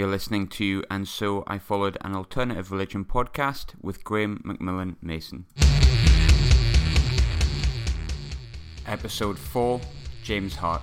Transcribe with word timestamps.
You're 0.00 0.08
listening 0.08 0.46
to 0.56 0.82
And 0.90 1.06
So 1.06 1.44
I 1.46 1.58
Followed 1.58 1.98
an 2.00 2.16
Alternative 2.16 2.72
Religion 2.72 3.04
podcast 3.04 3.74
with 3.82 4.02
Graham 4.02 4.42
McMillan 4.46 4.96
Mason. 5.02 5.44
Episode 8.86 9.38
4 9.38 9.78
James 10.22 10.56
Hart. 10.56 10.80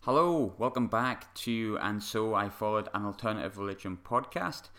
Hello, 0.00 0.54
welcome 0.56 0.86
back 0.86 1.34
to 1.34 1.76
And 1.82 2.02
So 2.02 2.34
I 2.34 2.48
Followed 2.48 2.88
an 2.94 3.04
Alternative 3.04 3.58
Religion 3.58 3.98
podcast. 4.02 4.70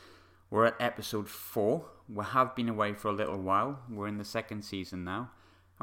We're 0.49 0.65
at 0.65 0.75
episode 0.79 1.29
4. 1.29 1.85
We 2.09 2.25
have 2.25 2.55
been 2.55 2.69
away 2.69 2.93
for 2.93 3.09
a 3.09 3.13
little 3.13 3.39
while. 3.39 3.81
We're 3.87 4.07
in 4.07 4.17
the 4.17 4.25
second 4.25 4.63
season 4.63 5.03
now. 5.03 5.29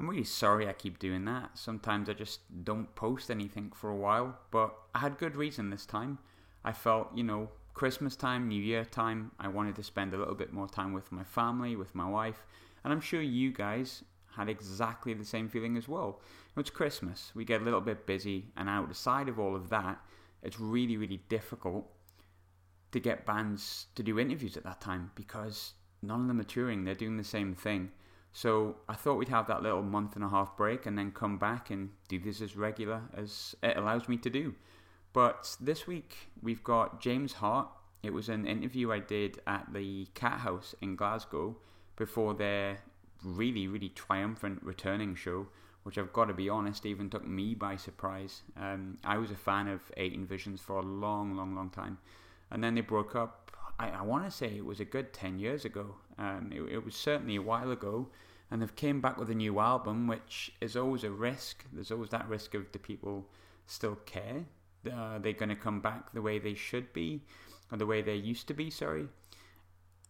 I'm 0.03 0.11
really 0.11 0.25
sorry 0.25 0.69
I 0.69 0.73
keep 0.73 0.99
doing 0.99 1.25
that. 1.27 1.57
Sometimes 1.57 2.09
I 2.09 2.15
just 2.15 2.41
don't 2.65 2.93
post 2.97 3.31
anything 3.31 3.71
for 3.73 3.89
a 3.89 3.97
while, 3.97 4.37
but 4.51 4.75
I 4.97 4.99
had 4.99 5.17
good 5.17 5.37
reason 5.37 5.71
this 5.71 5.87
time. 5.87 6.19
I 6.65 6.73
felt, 6.73 7.11
you 7.15 7.23
know, 7.23 7.51
Christmas 7.73 8.17
time, 8.17 8.49
New 8.49 8.61
Year 8.61 8.85
time, 8.85 9.31
I 9.39 9.47
wanted 9.47 9.77
to 9.77 9.85
spend 9.85 10.13
a 10.13 10.19
little 10.19 10.35
bit 10.35 10.53
more 10.53 10.67
time 10.67 10.93
with 10.93 11.13
my 11.13 11.23
family, 11.23 11.77
with 11.77 11.95
my 11.95 12.09
wife, 12.09 12.45
and 12.83 12.93
I'm 12.93 13.01
sure 13.01 13.23
you 13.23 13.53
guys 13.53 14.03
had 14.37 14.49
exactly 14.49 15.15
the 15.15 15.25
same 15.25 15.49
feeling 15.49 15.77
as 15.77 15.87
well. 15.87 16.21
It's 16.57 16.69
Christmas, 16.69 17.31
we 17.37 17.45
get 17.45 17.61
a 17.61 17.65
little 17.65 17.81
bit 17.81 18.05
busy, 18.05 18.47
and 18.57 18.69
outside 18.69 19.29
of 19.29 19.39
all 19.39 19.55
of 19.55 19.69
that, 19.69 20.01
it's 20.43 20.59
really, 20.59 20.97
really 20.97 21.21
difficult 21.29 21.87
to 22.91 22.99
get 22.99 23.25
bands 23.25 23.87
to 23.95 24.03
do 24.03 24.19
interviews 24.19 24.57
at 24.57 24.65
that 24.65 24.81
time 24.81 25.13
because 25.15 25.75
none 26.03 26.23
of 26.23 26.27
them 26.27 26.41
are 26.41 26.45
touring, 26.45 26.83
they're 26.83 26.97
doing 26.97 27.19
the 27.19 27.25
same 27.25 27.55
thing. 27.55 27.93
So 28.33 28.77
I 28.89 28.95
thought 28.95 29.17
we'd 29.17 29.29
have 29.29 29.47
that 29.49 29.63
little 29.63 29.83
month 29.83 30.17
and 30.17 30.25
a 30.25 30.29
half 30.29 30.57
break 30.57 30.87
and 30.87 30.97
then 30.97 31.13
come 31.13 31.39
back 31.39 31.71
and 31.71 31.91
do 32.09 32.19
this 32.19 32.41
as 32.41 32.57
regular 32.57 33.03
as 33.15 33.55
it 33.63 33.77
allows 33.77 34.09
me 34.09 34.17
to 34.19 34.31
do. 34.31 34.55
But 35.13 35.57
this 35.61 35.87
week 35.87 36.31
we've 36.43 36.65
got 36.65 37.01
James 37.01 37.35
Hart. 37.35 37.69
It 38.03 38.13
was 38.13 38.29
an 38.29 38.47
interview 38.47 38.91
I 38.91 39.01
did 39.01 39.41
at 39.47 39.67
the 39.73 40.07
Cathouse 40.15 40.75
in 40.81 40.97
Glasgow 40.97 41.57
before 41.97 42.35
their 42.35 42.79
really, 43.23 43.69
really 43.69 43.91
triumphant 43.91 44.61
returning 44.63 45.15
show, 45.15 45.47
which 45.83 45.99
I've 45.99 46.13
got 46.13 46.25
to 46.27 46.35
be 46.35 46.49
honest, 46.49 46.87
even 46.87 47.11
took 47.11 47.27
me 47.27 47.55
by 47.55 47.77
surprise. 47.77 48.43
Um, 48.57 48.99
I 49.05 49.19
was 49.19 49.31
a 49.31 49.37
fan 49.37 49.69
of 49.69 49.81
18 49.97 50.27
Visions 50.27 50.61
for 50.61 50.79
a 50.79 50.83
long, 50.83 51.37
long, 51.37 51.55
long 51.55 51.71
time. 51.71 51.99
And 52.51 52.65
then 52.65 52.75
they 52.75 52.81
broke 52.81 53.15
up 53.15 53.42
I, 53.79 53.91
I 53.91 54.03
want 54.03 54.25
to 54.25 54.31
say 54.31 54.57
it 54.57 54.65
was 54.65 54.81
a 54.81 54.85
good 54.85 55.13
10 55.13 55.39
years 55.39 55.65
ago. 55.65 55.97
Um, 56.19 56.51
it, 56.53 56.63
it 56.75 56.85
was 56.85 56.95
certainly 56.95 57.37
a 57.37 57.43
while 57.43 57.71
ago. 57.71 58.09
And 58.51 58.61
they've 58.61 58.77
came 58.77 59.01
back 59.01 59.17
with 59.17 59.31
a 59.31 59.35
new 59.35 59.59
album, 59.61 60.07
which 60.07 60.53
is 60.61 60.77
always 60.77 61.05
a 61.05 61.11
risk. 61.11 61.65
There's 61.73 61.91
always 61.91 62.11
that 62.11 62.29
risk 62.29 62.55
of 62.55 62.71
the 62.73 62.79
people 62.79 63.27
still 63.67 63.97
care? 64.07 64.45
Are 64.93 65.19
they 65.19 65.33
going 65.33 65.49
to 65.49 65.57
come 65.57 65.81
back 65.81 66.13
the 66.13 66.23
way 66.23 66.39
they 66.39 66.55
should 66.55 66.93
be? 66.93 67.23
Or 67.71 67.79
the 67.79 67.87
way 67.87 68.03
they 68.03 68.17
used 68.17 68.49
to 68.49 68.55
be, 68.55 68.71
sorry. 68.71 69.09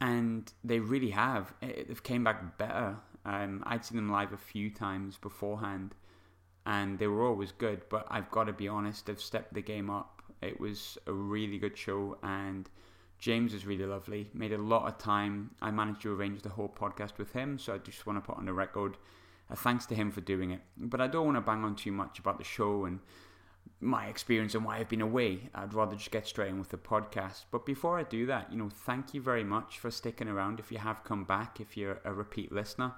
And 0.00 0.52
they 0.64 0.80
really 0.80 1.10
have. 1.10 1.54
They've 1.60 2.02
came 2.02 2.24
back 2.24 2.58
better. 2.58 2.97
Um, 3.24 3.62
I'd 3.66 3.84
seen 3.84 3.97
them 3.97 4.10
live 4.10 4.32
a 4.32 4.36
few 4.36 4.70
times 4.70 5.16
beforehand, 5.16 5.94
and 6.66 6.98
they 6.98 7.06
were 7.06 7.24
always 7.24 7.52
good. 7.52 7.82
But 7.88 8.06
I've 8.10 8.30
got 8.30 8.44
to 8.44 8.52
be 8.52 8.66
honest, 8.66 9.06
they've 9.06 9.20
stepped 9.20 9.54
the 9.54 9.62
game 9.62 9.91
up. 9.91 10.22
It 10.41 10.58
was 10.58 10.98
a 11.06 11.12
really 11.12 11.58
good 11.58 11.78
show, 11.78 12.19
and 12.24 12.69
James 13.23 13.55
is 13.55 13.65
really 13.65 13.87
lovely. 13.87 14.28
Made 14.34 14.53
a 14.53 14.59
lot 14.59 14.89
of 14.89 14.98
time. 14.98 15.53
I 15.62 15.70
managed 15.70 16.03
to 16.03 16.12
arrange 16.12 16.42
the 16.42 16.48
whole 16.48 16.69
podcast 16.69 17.19
with 17.19 17.33
him, 17.33 17.56
so 17.56 17.73
I 17.73 17.78
just 17.78 18.05
want 18.05 18.17
to 18.17 18.20
put 18.20 18.37
on 18.37 18.47
the 18.47 18.53
record 18.53 18.97
a 19.48 19.55
thanks 19.55 19.87
to 19.87 19.95
him 19.95 20.11
for 20.11 20.20
doing 20.20 20.51
it. 20.51 20.61
But 20.77 21.01
I 21.01 21.06
don't 21.06 21.27
want 21.27 21.37
to 21.37 21.41
bang 21.41 21.65
on 21.65 21.77
too 21.77 21.93
much 21.93 22.19
about 22.19 22.39
the 22.39 22.45
show 22.45 22.84
and 22.84 22.98
my 23.81 24.06
experience 24.06 24.56
and 24.56 24.65
why 24.65 24.78
I've 24.78 24.89
been 24.89 25.00
away. 25.00 25.50
I'd 25.55 25.73
rather 25.73 25.95
just 25.95 26.11
get 26.11 26.27
straight 26.27 26.48
in 26.48 26.59
with 26.59 26.70
the 26.70 26.78
podcast. 26.78 27.45
But 27.53 27.65
before 27.65 27.97
I 27.97 28.03
do 28.03 28.27
that, 28.27 28.50
you 28.50 28.59
know, 28.59 28.69
thank 28.69 29.15
you 29.15 29.23
very 29.23 29.45
much 29.45 29.78
for 29.78 29.93
sticking 29.93 30.27
around. 30.27 30.59
If 30.59 30.73
you 30.73 30.78
have 30.78 31.05
come 31.05 31.23
back, 31.23 31.61
if 31.61 31.77
you're 31.77 32.00
a 32.05 32.12
repeat 32.12 32.50
listener, 32.50 32.93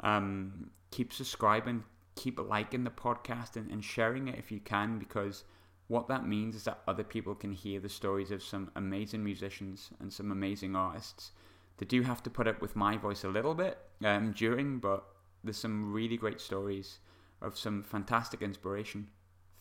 um, 0.00 0.70
keep 0.90 1.12
subscribing, 1.12 1.84
keep 2.16 2.40
liking 2.40 2.82
the 2.82 2.90
podcast 2.90 3.54
and, 3.54 3.70
and 3.70 3.84
sharing 3.84 4.26
it 4.26 4.40
if 4.40 4.50
you 4.50 4.58
can 4.58 4.98
because 4.98 5.44
what 5.92 6.08
that 6.08 6.26
means 6.26 6.56
is 6.56 6.64
that 6.64 6.80
other 6.88 7.04
people 7.04 7.34
can 7.34 7.52
hear 7.52 7.78
the 7.78 7.88
stories 7.88 8.30
of 8.30 8.42
some 8.42 8.70
amazing 8.76 9.22
musicians 9.22 9.90
and 10.00 10.10
some 10.10 10.32
amazing 10.32 10.74
artists. 10.74 11.32
They 11.76 11.84
do 11.84 12.00
have 12.00 12.22
to 12.22 12.30
put 12.30 12.48
up 12.48 12.62
with 12.62 12.74
my 12.74 12.96
voice 12.96 13.24
a 13.24 13.28
little 13.28 13.54
bit 13.54 13.76
um, 14.02 14.32
during, 14.32 14.78
but 14.78 15.04
there's 15.44 15.58
some 15.58 15.92
really 15.92 16.16
great 16.16 16.40
stories 16.40 16.98
of 17.42 17.58
some 17.58 17.82
fantastic 17.82 18.40
inspiration 18.40 19.08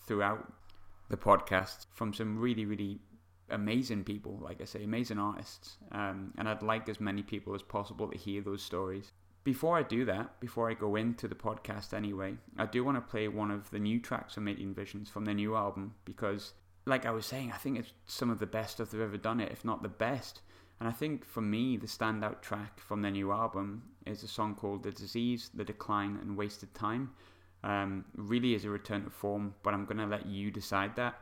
throughout 0.08 0.54
the 1.10 1.18
podcast 1.18 1.88
from 1.92 2.14
some 2.14 2.40
really, 2.40 2.66
really 2.66 3.02
amazing 3.50 4.06
people, 4.06 4.40
like 4.42 4.62
I 4.62 4.66
say, 4.66 4.86
amazing 4.86 5.20
artists. 5.20 5.76
Um, 5.92 6.34
and 6.38 6.48
I'd 6.48 6.64
like 6.64 6.88
as 6.88 7.02
many 7.02 7.24
people 7.24 7.54
as 7.56 7.62
possible 7.62 8.08
to 8.08 8.18
hear 8.18 8.42
those 8.42 8.64
stories. 8.64 9.12
Before 9.44 9.76
I 9.76 9.82
do 9.82 10.06
that, 10.06 10.40
before 10.40 10.70
I 10.70 10.76
go 10.76 10.96
into 10.96 11.28
the 11.28 11.34
podcast 11.34 11.94
anyway, 11.94 12.36
I 12.58 12.68
do 12.68 12.84
want 12.84 12.98
to 12.98 13.02
play 13.02 13.28
one 13.28 13.50
of 13.50 13.72
the 13.72 13.80
new 13.80 14.00
tracks 14.00 14.36
from 14.36 14.48
18 14.48 14.76
Visions 14.76 15.10
from 15.10 15.26
their 15.26 15.34
new 15.34 15.56
album 15.56 15.96
because, 16.06 16.54
like 16.86 17.08
I 17.08 17.12
was 17.12 17.26
saying, 17.26 17.52
I 17.52 17.58
think 17.58 17.80
it's 17.80 17.92
some 18.06 18.30
of 18.30 18.38
the 18.38 18.46
best 18.46 18.80
if 18.80 18.92
they've 18.92 19.02
ever 19.02 19.18
done 19.18 19.40
it, 19.40 19.52
if 19.52 19.66
not 19.66 19.82
the 19.82 19.90
best. 19.90 20.42
And 20.80 20.88
I 20.88 20.92
think 20.92 21.26
for 21.26 21.42
me, 21.42 21.76
the 21.76 21.88
standout 21.88 22.42
track 22.42 22.80
from 22.80 23.02
their 23.02 23.12
new 23.12 23.32
album 23.32 23.82
is 24.06 24.22
a 24.22 24.28
song 24.28 24.54
called 24.54 24.84
The 24.84 24.92
Disease, 24.92 25.50
The 25.56 25.64
Decline, 25.64 26.20
and 26.22 26.38
Wasted 26.38 26.74
Time. 26.76 27.10
Um, 27.64 28.06
really 28.16 28.54
is 28.54 28.66
a 28.66 28.70
return 28.70 29.04
to 29.06 29.10
form, 29.10 29.56
but 29.64 29.74
I'm 29.74 29.86
going 29.86 29.98
to 29.98 30.06
let 30.06 30.28
you 30.28 30.52
decide 30.52 30.96
that 30.98 31.16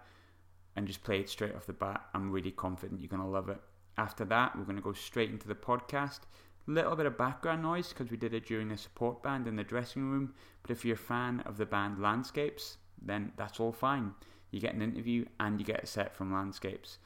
and 0.75 0.87
just 0.87 1.03
play 1.03 1.19
it 1.19 1.29
straight 1.29 1.55
off 1.55 1.65
the 1.65 1.73
bat. 1.73 2.01
I'm 2.13 2.31
really 2.31 2.51
confident 2.51 2.99
you're 2.99 3.09
going 3.09 3.23
to 3.23 3.27
love 3.27 3.47
it. 3.47 3.59
After 3.97 4.23
that, 4.25 4.57
we're 4.57 4.63
going 4.63 4.77
to 4.77 4.81
go 4.81 4.93
straight 4.93 5.29
into 5.29 5.47
the 5.47 5.55
podcast 5.55 6.21
little 6.69 6.95
bit 6.95 7.05
of 7.05 7.17
background 7.17 7.61
noise 7.61 7.89
because 7.89 8.11
we 8.11 8.17
did 8.17 8.33
it 8.33 8.45
during 8.45 8.71
a 8.71 8.77
support 8.77 9.23
band 9.23 9.47
in 9.47 9.55
the 9.55 9.63
dressing 9.63 10.09
room. 10.09 10.33
But 10.61 10.71
if 10.71 10.85
you're 10.85 10.95
a 10.95 10.97
fan 10.97 11.41
of 11.41 11.57
the 11.57 11.65
band 11.65 12.01
Landscapes, 12.01 12.77
then 13.01 13.31
that's 13.37 13.59
all 13.59 13.71
fine. 13.71 14.13
You 14.51 14.59
get 14.59 14.73
an 14.73 14.81
interview 14.81 15.25
and 15.39 15.59
you 15.59 15.65
get 15.65 15.83
a 15.83 15.87
set 15.87 16.15
from 16.15 16.33
Landscapes. 16.33 16.97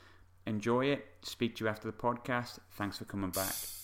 Enjoy 0.46 0.85
it. 0.85 1.06
Speak 1.22 1.56
to 1.56 1.66
you 1.66 1.69
after 1.69 1.88
the 1.88 1.97
podcast. 1.97 2.59
Thanks 2.72 2.97
for 2.97 3.06
coming 3.06 3.31
back. 3.31 3.82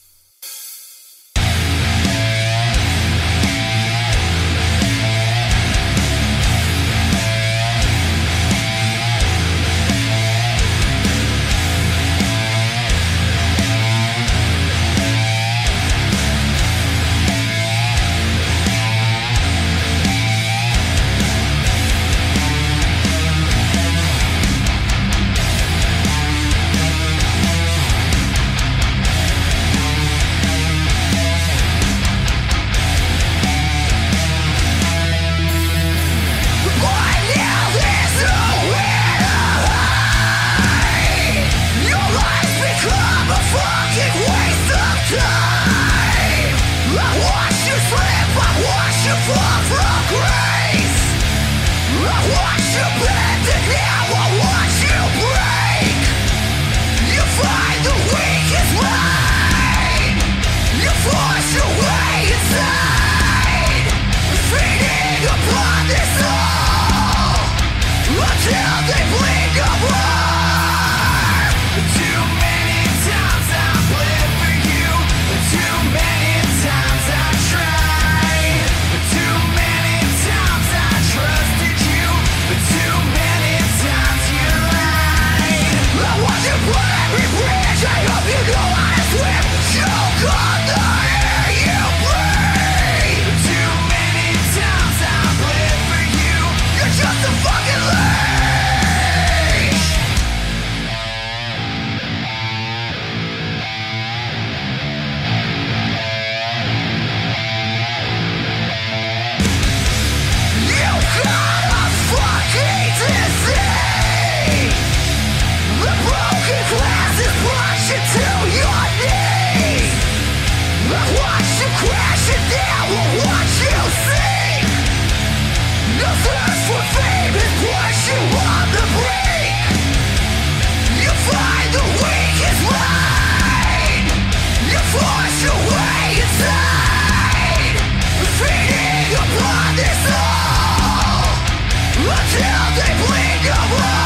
They 142.79 142.93
bleed 142.95 143.45
away 143.45 143.98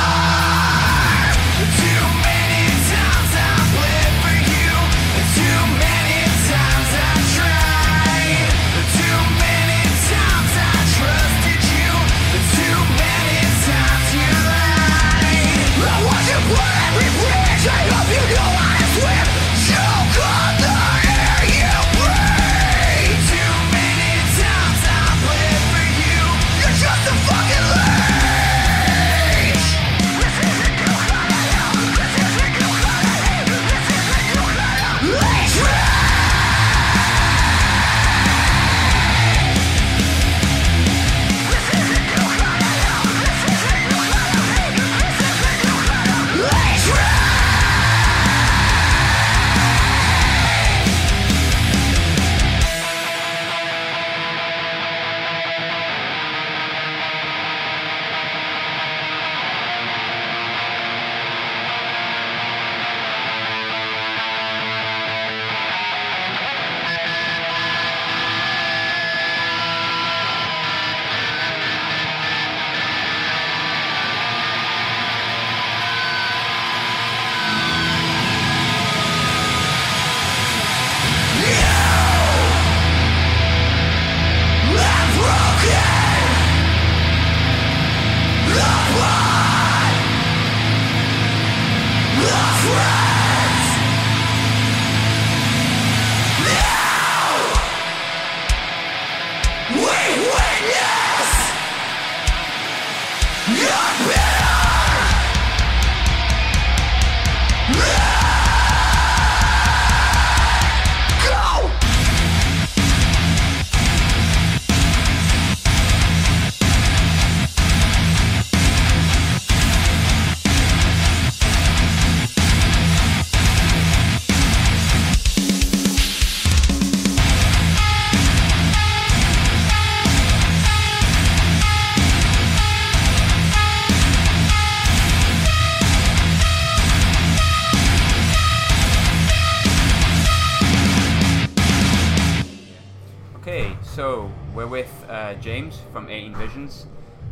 we're 144.53 144.67
with 144.67 144.91
uh, 145.09 145.33
James 145.35 145.79
from 145.91 146.09
18 146.09 146.35
Visions 146.35 146.85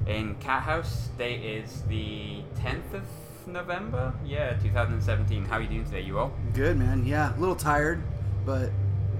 in 0.07 0.35
Cathouse. 0.35 1.09
Date 1.17 1.43
is 1.43 1.83
the 1.83 2.41
10th 2.59 2.93
of 2.93 3.03
November. 3.47 4.13
Yeah, 4.25 4.53
2017. 4.53 5.45
How 5.45 5.57
are 5.57 5.61
you 5.61 5.67
doing 5.67 5.85
today? 5.85 6.01
You 6.01 6.19
all 6.19 6.31
Good, 6.53 6.77
man. 6.77 7.05
Yeah, 7.05 7.35
a 7.35 7.39
little 7.39 7.55
tired, 7.55 8.01
but 8.45 8.69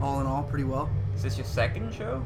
all 0.02 0.20
in 0.22 0.28
all, 0.28 0.44
pretty 0.44 0.64
well. 0.64 0.90
Is 1.16 1.24
this 1.24 1.38
your 1.38 1.46
second 1.46 1.94
show? 1.94 2.26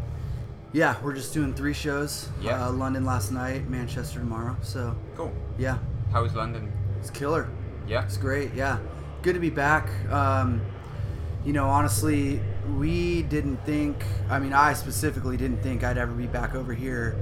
Yeah, 0.71 0.95
we're 1.03 1.13
just 1.13 1.33
doing 1.33 1.53
three 1.53 1.73
shows. 1.73 2.29
Yeah. 2.41 2.67
Uh, 2.67 2.71
London 2.71 3.05
last 3.05 3.31
night, 3.31 3.69
Manchester 3.69 4.19
tomorrow. 4.19 4.55
So, 4.61 4.95
Cool. 5.15 5.33
yeah, 5.57 5.77
How's 6.11 6.33
London? 6.33 6.71
it's 6.99 7.09
killer. 7.09 7.49
Yeah. 7.87 8.03
It's 8.03 8.17
great. 8.17 8.53
Yeah, 8.53 8.79
good 9.21 9.33
to 9.33 9.39
be 9.39 9.49
back. 9.49 9.89
Um, 10.11 10.61
you 11.45 11.53
know, 11.53 11.67
honestly, 11.69 12.41
we 12.77 13.23
didn't 13.23 13.57
think. 13.65 14.03
I 14.29 14.39
mean, 14.39 14.53
I 14.53 14.73
specifically 14.73 15.37
didn't 15.37 15.61
think 15.61 15.83
I'd 15.83 15.97
ever 15.97 16.13
be 16.13 16.27
back 16.27 16.55
over 16.55 16.73
here 16.73 17.15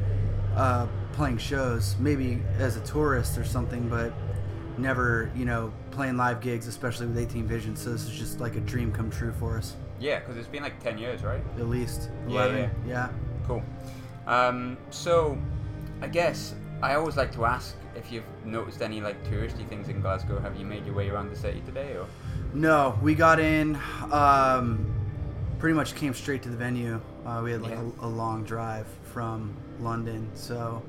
uh, 0.55 0.87
playing 1.13 1.37
shows. 1.37 1.95
Maybe 1.99 2.41
as 2.57 2.77
a 2.77 2.81
tourist 2.81 3.37
or 3.37 3.43
something, 3.43 3.87
but 3.89 4.13
never, 4.77 5.31
you 5.35 5.45
know, 5.45 5.71
playing 5.91 6.17
live 6.17 6.41
gigs, 6.41 6.67
especially 6.67 7.07
with 7.07 7.17
18 7.17 7.47
Vision. 7.47 7.75
So 7.75 7.91
this 7.91 8.03
is 8.05 8.11
just 8.17 8.39
like 8.39 8.55
a 8.55 8.59
dream 8.61 8.91
come 8.91 9.09
true 9.11 9.33
for 9.39 9.57
us, 9.57 9.75
Yeah, 9.99 10.19
because 10.19 10.37
it's 10.37 10.47
been 10.47 10.63
like 10.63 10.81
10 10.81 10.97
years, 10.97 11.23
right? 11.23 11.41
at 11.57 11.67
least. 11.69 12.09
Yeah, 12.27 12.45
11. 12.45 12.71
yeah. 12.87 13.09
Cool. 13.45 13.61
Um, 14.25 14.77
so, 14.89 15.37
I 16.01 16.07
guess 16.07 16.55
I 16.81 16.95
always 16.95 17.17
like 17.17 17.31
to 17.33 17.45
ask 17.45 17.75
if 17.95 18.11
you've 18.11 18.23
noticed 18.45 18.81
any 18.81 19.01
like 19.01 19.23
touristy 19.29 19.67
things 19.67 19.89
in 19.89 20.01
Glasgow. 20.01 20.39
Have 20.39 20.55
you 20.57 20.65
made 20.65 20.85
your 20.85 20.95
way 20.95 21.09
around 21.09 21.29
the 21.29 21.35
city 21.35 21.61
today, 21.65 21.91
or? 21.93 22.07
No, 22.53 22.97
we 23.01 23.13
got 23.15 23.39
in. 23.39 23.77
Um, 24.11 24.92
pretty 25.63 25.73
much 25.73 25.95
came 25.95 26.13
straight 26.13 26.43
to 26.43 26.49
the 26.49 26.57
venue. 26.57 26.99
Uh, 27.25 27.39
we 27.41 27.49
had 27.53 27.61
like 27.61 27.71
Yeah. 27.71 27.89
a, 28.01 28.05
a 28.05 28.09
long 28.21 28.43
drive 28.43 28.85
from 29.13 29.55
London, 29.79 30.29
so 30.33 30.83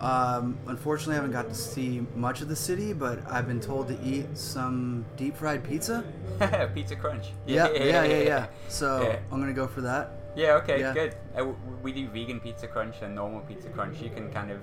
um, 0.00 0.56
unfortunately, 0.66 1.12
I 1.12 1.16
haven't 1.16 1.32
got 1.32 1.50
to 1.50 1.54
see 1.54 2.06
much 2.16 2.40
of 2.40 2.48
the 2.48 2.56
city. 2.56 2.94
But 2.94 3.18
I've 3.30 3.46
been 3.46 3.60
told 3.60 3.88
to 3.88 3.98
eat 4.02 4.34
some 4.38 5.04
deep 5.18 5.36
fried 5.36 5.62
pizza. 5.62 6.02
Pizza 6.74 6.96
Crunch. 6.96 7.26
Yeah, 7.46 7.68
yeah, 7.74 8.04
yeah, 8.04 8.22
yeah. 8.32 8.46
So 8.68 9.02
Yeah. 9.02 9.18
I'm 9.30 9.40
gonna 9.40 9.52
go 9.52 9.66
for 9.66 9.82
that. 9.82 10.12
Yeah, 10.34 10.52
okay, 10.62 10.80
Yeah. 10.80 10.94
good. 10.94 11.12
Uh, 11.34 11.38
w- 11.40 11.56
we 11.82 11.92
do 11.92 12.08
vegan 12.08 12.40
pizza 12.40 12.66
crunch 12.66 12.96
and 13.02 13.14
normal 13.14 13.40
pizza 13.40 13.68
crunch. 13.68 14.00
You 14.00 14.08
can 14.08 14.30
kind 14.32 14.50
of 14.50 14.58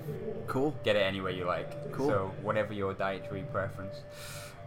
Cool. 0.48 0.74
get 0.84 0.96
it 0.96 1.04
anywhere 1.04 1.34
you 1.34 1.46
like. 1.46 1.92
Cool. 1.92 2.08
So 2.10 2.32
whatever 2.42 2.74
your 2.74 2.94
dietary 2.96 3.44
preference. 3.52 3.98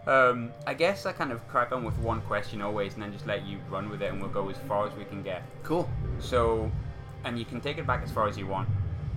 Um, 0.09 0.51
I 0.65 0.73
guess 0.73 1.05
I 1.05 1.11
kind 1.11 1.31
of 1.31 1.47
crack 1.49 1.71
on 1.71 1.83
with 1.83 1.95
one 1.99 2.21
question 2.21 2.63
always, 2.63 2.95
and 2.95 3.03
then 3.03 3.13
just 3.13 3.27
let 3.27 3.45
you 3.45 3.59
run 3.69 3.91
with 3.91 4.01
it, 4.01 4.11
and 4.11 4.19
we'll 4.19 4.31
go 4.31 4.49
as 4.49 4.57
far 4.67 4.87
as 4.87 4.93
we 4.95 5.05
can 5.05 5.21
get. 5.21 5.43
Cool. 5.61 5.87
So, 6.17 6.71
and 7.23 7.37
you 7.37 7.45
can 7.45 7.61
take 7.61 7.77
it 7.77 7.85
back 7.85 8.01
as 8.03 8.11
far 8.11 8.27
as 8.27 8.35
you 8.35 8.47
want. 8.47 8.67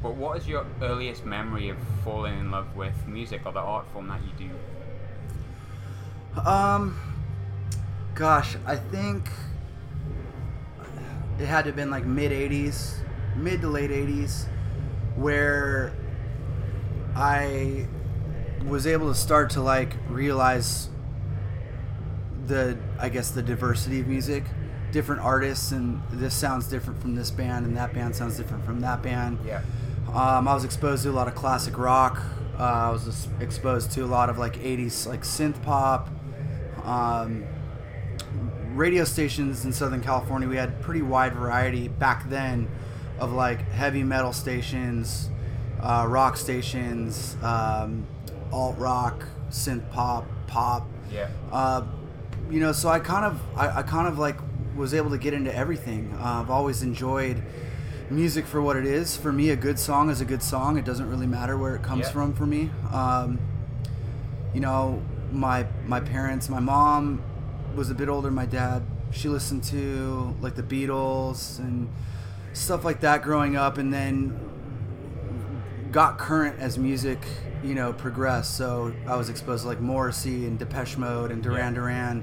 But 0.02 0.16
what 0.16 0.36
is 0.36 0.46
your 0.46 0.66
earliest 0.82 1.24
memory 1.24 1.70
of 1.70 1.78
falling 2.04 2.38
in 2.38 2.50
love 2.50 2.76
with 2.76 3.06
music 3.06 3.40
or 3.46 3.52
the 3.52 3.60
art 3.60 3.86
form 3.94 4.08
that 4.08 4.20
you 4.20 4.48
do? 6.36 6.40
Um, 6.46 7.00
gosh, 8.14 8.56
I 8.66 8.76
think 8.76 9.30
it 11.38 11.46
had 11.46 11.62
to 11.62 11.68
have 11.68 11.76
been 11.76 11.90
like 11.90 12.04
mid 12.04 12.32
'80s, 12.32 12.96
mid 13.34 13.62
to 13.62 13.68
late 13.68 13.90
'80s, 13.90 14.44
where 15.16 15.94
I 17.16 17.86
was 18.66 18.86
able 18.86 19.08
to 19.08 19.14
start 19.14 19.50
to 19.50 19.60
like 19.60 19.96
realize 20.08 20.88
the, 22.46 22.78
I 22.98 23.08
guess, 23.08 23.30
the 23.30 23.42
diversity 23.42 24.00
of 24.00 24.06
music, 24.06 24.44
different 24.90 25.22
artists, 25.22 25.72
and 25.72 26.02
this 26.10 26.34
sounds 26.34 26.66
different 26.68 27.00
from 27.00 27.14
this 27.14 27.30
band, 27.30 27.66
and 27.66 27.76
that 27.76 27.92
band 27.94 28.16
sounds 28.16 28.36
different 28.36 28.64
from 28.64 28.80
that 28.80 29.02
band. 29.02 29.38
Yeah. 29.46 29.62
Um, 30.08 30.46
I 30.46 30.54
was 30.54 30.64
exposed 30.64 31.04
to 31.04 31.10
a 31.10 31.12
lot 31.12 31.28
of 31.28 31.34
classic 31.34 31.78
rock. 31.78 32.20
Uh, 32.58 32.62
I 32.62 32.90
was 32.90 33.28
exposed 33.40 33.92
to 33.92 34.04
a 34.04 34.06
lot 34.06 34.28
of 34.28 34.38
like 34.38 34.54
'80s 34.56 35.06
like 35.06 35.22
synth 35.22 35.62
pop. 35.62 36.08
Um, 36.84 37.44
radio 38.74 39.04
stations 39.04 39.64
in 39.64 39.72
Southern 39.72 40.02
California, 40.02 40.48
we 40.48 40.56
had 40.56 40.80
pretty 40.80 41.02
wide 41.02 41.34
variety 41.34 41.88
back 41.88 42.28
then 42.28 42.68
of 43.18 43.32
like 43.32 43.68
heavy 43.70 44.02
metal 44.02 44.32
stations, 44.32 45.30
uh, 45.80 46.06
rock 46.08 46.36
stations, 46.36 47.36
um, 47.42 48.06
alt 48.52 48.76
rock, 48.78 49.24
synth 49.50 49.88
pop, 49.90 50.26
pop. 50.46 50.86
Yeah. 51.10 51.28
Uh, 51.50 51.82
you 52.50 52.60
know, 52.60 52.72
so 52.72 52.88
I 52.88 52.98
kind 53.00 53.24
of, 53.24 53.40
I, 53.56 53.78
I 53.78 53.82
kind 53.82 54.06
of 54.08 54.18
like 54.18 54.36
was 54.76 54.94
able 54.94 55.10
to 55.10 55.18
get 55.18 55.34
into 55.34 55.54
everything. 55.54 56.14
Uh, 56.18 56.40
I've 56.42 56.50
always 56.50 56.82
enjoyed 56.82 57.42
music 58.10 58.46
for 58.46 58.60
what 58.60 58.76
it 58.76 58.84
is. 58.86 59.16
For 59.16 59.32
me, 59.32 59.50
a 59.50 59.56
good 59.56 59.78
song 59.78 60.10
is 60.10 60.20
a 60.20 60.24
good 60.24 60.42
song. 60.42 60.76
It 60.78 60.84
doesn't 60.84 61.08
really 61.08 61.26
matter 61.26 61.56
where 61.56 61.74
it 61.74 61.82
comes 61.82 62.06
Yeah. 62.06 62.12
from 62.12 62.34
for 62.34 62.46
me. 62.46 62.70
Um, 62.92 63.38
you 64.54 64.60
know, 64.60 65.02
my 65.32 65.66
my 65.86 66.00
parents, 66.00 66.48
my 66.50 66.60
mom 66.60 67.22
was 67.74 67.88
a 67.90 67.94
bit 67.94 68.08
older. 68.10 68.28
than 68.28 68.34
My 68.34 68.44
dad, 68.46 68.82
she 69.12 69.28
listened 69.28 69.64
to 69.64 70.34
like 70.42 70.54
the 70.56 70.62
Beatles 70.62 71.58
and 71.58 71.88
stuff 72.52 72.84
like 72.84 73.00
that 73.00 73.22
growing 73.22 73.56
up, 73.56 73.78
and 73.78 73.92
then 73.92 74.38
got 75.92 76.18
current 76.18 76.58
as 76.58 76.78
music, 76.78 77.20
you 77.62 77.74
know, 77.74 77.92
progressed. 77.92 78.56
So 78.56 78.94
I 79.06 79.16
was 79.16 79.28
exposed 79.28 79.62
to 79.62 79.68
like 79.68 79.80
Morrissey 79.80 80.46
and 80.46 80.58
Depeche 80.58 80.96
Mode 80.96 81.30
and 81.30 81.42
Duran 81.42 81.74
Yeah. 81.74 81.80
Duran. 81.80 82.22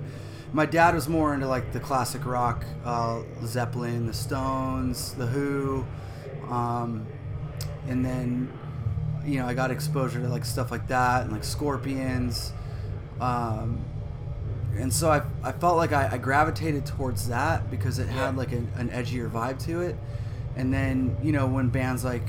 My 0.51 0.65
dad 0.65 0.95
was 0.95 1.07
more 1.07 1.33
into 1.33 1.47
like 1.47 1.71
the 1.71 1.79
classic 1.79 2.25
rock, 2.25 2.65
uh, 2.83 3.21
Zeppelin, 3.45 4.07
the 4.07 4.13
Stones, 4.13 5.13
the 5.13 5.27
Who, 5.27 5.85
um, 6.49 7.05
and 7.87 8.03
then 8.03 8.51
you 9.23 9.39
know 9.39 9.45
I 9.45 9.53
got 9.53 9.69
exposure 9.69 10.19
to 10.19 10.27
like 10.27 10.45
stuff 10.45 10.71
like 10.71 10.87
that 10.87 11.23
and 11.23 11.31
like 11.31 11.43
Scorpions. 11.43 12.51
Um, 13.21 13.85
and 14.75 14.91
so 14.93 15.11
I, 15.11 15.21
I 15.43 15.51
felt 15.51 15.77
like 15.77 15.91
I, 15.91 16.09
I 16.13 16.17
gravitated 16.17 16.85
towards 16.85 17.27
that 17.27 17.69
because 17.69 17.99
it 17.99 18.07
had 18.07 18.37
like 18.37 18.51
an, 18.51 18.71
an 18.75 18.89
edgier 18.89 19.29
vibe 19.29 19.63
to 19.65 19.81
it. 19.81 19.97
And 20.55 20.73
then, 20.73 21.17
you 21.21 21.31
know, 21.31 21.47
when 21.47 21.69
bands 21.69 22.03
like 22.05 22.27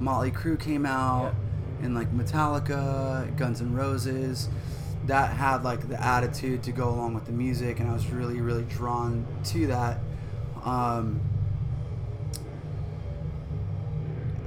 Motley 0.00 0.30
Crue 0.30 0.58
came 0.58 0.86
out 0.86 1.34
and 1.82 1.94
like 1.94 2.12
Metallica, 2.12 3.36
Guns 3.36 3.60
N' 3.60 3.74
Roses, 3.74 4.48
that 5.06 5.36
had 5.36 5.62
like 5.62 5.88
the 5.88 6.02
attitude 6.02 6.62
to 6.64 6.72
go 6.72 6.88
along 6.88 7.14
with 7.14 7.26
the 7.26 7.32
music. 7.32 7.80
And 7.80 7.90
I 7.90 7.92
was 7.92 8.06
really, 8.10 8.40
really 8.40 8.64
drawn 8.64 9.26
to 9.44 9.66
that. 9.68 9.98
Um, 10.64 11.20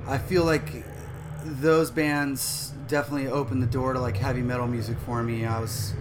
I 0.07 0.17
feel 0.17 0.43
like 0.43 0.83
those 1.45 1.91
bands 1.91 2.73
definitely 2.87 3.27
opened 3.27 3.61
the 3.61 3.67
door 3.67 3.93
to 3.93 3.99
like 3.99 4.17
heavy 4.17 4.41
metal 4.41 4.67
music 4.67 4.97
for 5.05 5.23
me. 5.23 5.45
I 5.45 5.59
was 5.59 5.93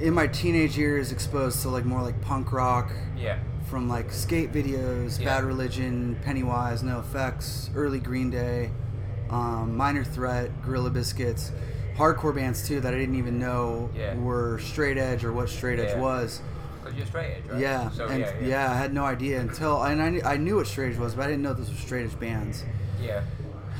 in 0.00 0.14
my 0.14 0.26
teenage 0.26 0.76
years 0.76 1.10
exposed 1.10 1.62
to 1.62 1.68
like 1.68 1.84
more 1.84 2.02
like 2.02 2.20
punk 2.20 2.52
rock 2.52 2.90
Yeah. 3.16 3.38
From 3.72 3.88
like 3.88 4.12
skate 4.12 4.52
videos, 4.52 5.18
Yeah. 5.18 5.24
Bad 5.38 5.44
Religion, 5.44 6.14
Pennywise, 6.22 6.82
NOFX, 6.82 7.70
early 7.74 8.00
Green 8.00 8.28
Day, 8.28 8.70
um, 9.30 9.78
Minor 9.78 10.04
Threat, 10.04 10.50
Gorilla 10.62 10.90
Biscuits, 10.90 11.52
hardcore 11.96 12.34
bands 12.34 12.68
too 12.68 12.82
that 12.82 12.92
I 12.92 12.98
didn't 12.98 13.14
even 13.14 13.38
know 13.38 13.88
Yeah. 13.96 14.14
were 14.16 14.58
straight 14.58 14.98
edge 14.98 15.24
or 15.24 15.32
what 15.32 15.48
straight 15.48 15.78
edge 15.78 15.94
Yeah. 15.94 16.00
was. 16.02 16.42
Because 16.82 16.98
you're 16.98 17.06
straight 17.06 17.30
edge, 17.38 17.50
right? 17.50 17.60
Yeah, 17.62 17.88
So 17.92 18.08
and 18.08 18.20
yeah, 18.20 18.32
yeah. 18.42 18.70
I 18.72 18.74
had 18.74 18.92
no 18.92 19.06
idea 19.06 19.40
until 19.40 19.82
and 19.82 20.02
I, 20.02 20.10
knew- 20.10 20.22
I 20.22 20.36
knew 20.36 20.56
what 20.56 20.66
straight 20.66 20.92
edge 20.92 20.98
was, 20.98 21.14
but 21.14 21.22
I 21.22 21.28
didn't 21.28 21.42
know 21.42 21.54
this 21.54 21.70
was 21.70 21.78
straight 21.78 22.04
edge 22.04 22.20
bands. 22.20 22.64
Yeah. 23.00 23.22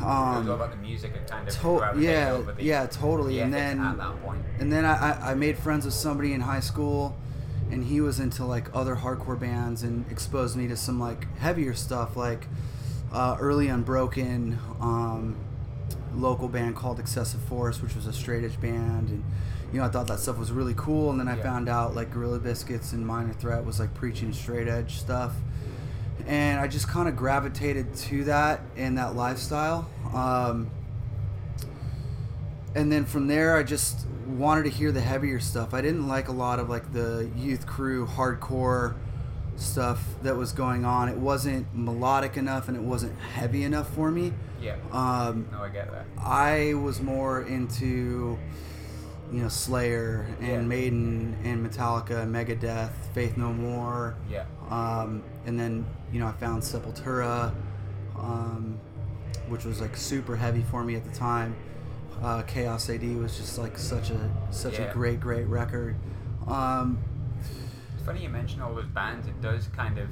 Um, 0.00 0.06
all 0.08 0.52
about 0.52 0.70
the 0.70 0.78
music 0.78 1.12
and 1.18 1.26
kind 1.28 1.46
of 1.46 1.54
to- 1.54 2.00
yeah, 2.00 2.30
over 2.32 2.52
the 2.52 2.62
yeah, 2.64 2.86
totally. 2.86 3.40
and 3.40 3.52
then 3.52 3.78
at 3.78 3.98
that 3.98 4.24
point. 4.24 4.40
and 4.58 4.72
then 4.72 4.86
I- 4.86 5.32
I 5.32 5.34
made 5.34 5.58
friends 5.58 5.84
with 5.84 5.92
somebody 5.92 6.32
in 6.32 6.40
high 6.40 6.60
school 6.60 7.14
and 7.72 7.84
he 7.84 8.00
was 8.00 8.20
into 8.20 8.44
like 8.44 8.68
other 8.74 8.94
hardcore 8.96 9.38
bands 9.38 9.82
and 9.82 10.04
exposed 10.10 10.56
me 10.56 10.68
to 10.68 10.76
some 10.76 11.00
like 11.00 11.26
heavier 11.38 11.74
stuff 11.74 12.16
like 12.16 12.46
uh, 13.12 13.36
early 13.40 13.68
unbroken 13.68 14.58
um, 14.80 15.34
local 16.14 16.48
band 16.48 16.76
called 16.76 17.00
excessive 17.00 17.40
force 17.42 17.80
which 17.82 17.94
was 17.96 18.06
a 18.06 18.12
straight 18.12 18.44
edge 18.44 18.60
band 18.60 19.08
and 19.08 19.24
you 19.72 19.78
know 19.78 19.84
i 19.86 19.88
thought 19.88 20.06
that 20.06 20.20
stuff 20.20 20.36
was 20.38 20.52
really 20.52 20.74
cool 20.76 21.10
and 21.10 21.18
then 21.18 21.26
i 21.28 21.36
Yeah. 21.36 21.42
found 21.42 21.68
out 21.68 21.94
like 21.94 22.10
gorilla 22.12 22.38
biscuits 22.38 22.92
and 22.92 23.06
minor 23.06 23.32
threat 23.32 23.64
was 23.64 23.80
like 23.80 23.92
preaching 23.94 24.32
straight 24.34 24.68
edge 24.68 24.96
stuff 24.98 25.32
and 26.26 26.60
i 26.60 26.68
just 26.68 26.86
kind 26.88 27.08
of 27.08 27.16
gravitated 27.16 27.94
to 27.94 28.24
that 28.24 28.60
and 28.76 28.98
that 28.98 29.16
lifestyle 29.16 29.88
um, 30.14 30.70
and 32.74 32.90
then 32.90 33.04
from 33.04 33.26
there 33.26 33.56
i 33.56 33.62
just 33.62 34.06
wanted 34.26 34.62
to 34.64 34.70
hear 34.70 34.90
the 34.92 35.00
heavier 35.00 35.38
stuff 35.40 35.74
i 35.74 35.80
didn't 35.80 36.08
like 36.08 36.28
a 36.28 36.32
lot 36.32 36.58
of 36.58 36.68
like 36.70 36.92
the 36.92 37.30
youth 37.36 37.66
crew 37.66 38.06
hardcore 38.06 38.94
stuff 39.56 40.02
that 40.22 40.34
was 40.36 40.52
going 40.52 40.84
on 40.84 41.08
it 41.08 41.16
wasn't 41.16 41.66
melodic 41.74 42.36
enough 42.36 42.68
and 42.68 42.76
it 42.76 42.82
wasn't 42.82 43.16
heavy 43.20 43.62
enough 43.64 43.88
for 43.94 44.10
me 44.10 44.32
Yeah. 44.60 44.76
um, 44.90 45.46
no, 45.52 45.62
I 45.62 45.68
get 45.68 45.90
that. 45.90 46.06
i 46.18 46.72
was 46.74 47.00
more 47.02 47.42
into 47.42 48.38
you 49.30 49.42
know 49.42 49.48
slayer 49.48 50.26
and 50.40 50.48
Yeah. 50.48 50.60
maiden 50.62 51.36
and 51.44 51.66
metallica 51.66 52.26
megadeth 52.26 52.90
faith 53.14 53.36
no 53.36 53.52
more 53.52 54.14
Yeah. 54.30 54.44
um, 54.70 55.22
and 55.46 55.58
then 55.60 55.84
you 56.12 56.20
know 56.20 56.26
I 56.26 56.32
found 56.32 56.62
Sepultura, 56.62 57.54
um, 58.18 58.78
which 59.48 59.64
was 59.64 59.80
like 59.80 59.96
super 59.96 60.36
heavy 60.36 60.62
for 60.70 60.84
me 60.84 60.94
at 60.94 61.04
the 61.04 61.10
time. 61.16 61.56
Uh, 62.22 62.42
Chaos 62.42 62.88
AD 62.88 63.02
was 63.16 63.36
just 63.36 63.58
like 63.58 63.76
such 63.76 64.10
a 64.10 64.30
such 64.50 64.78
Yeah. 64.78 64.84
a 64.84 64.92
great 64.92 65.20
great 65.20 65.46
record. 65.46 65.96
Um, 66.46 66.98
It's 67.94 68.02
funny 68.04 68.22
you 68.22 68.28
mention 68.28 68.60
all 68.62 68.74
those 68.74 68.86
bands. 68.86 69.26
It 69.26 69.40
does 69.40 69.66
kind 69.68 69.98
of. 69.98 70.08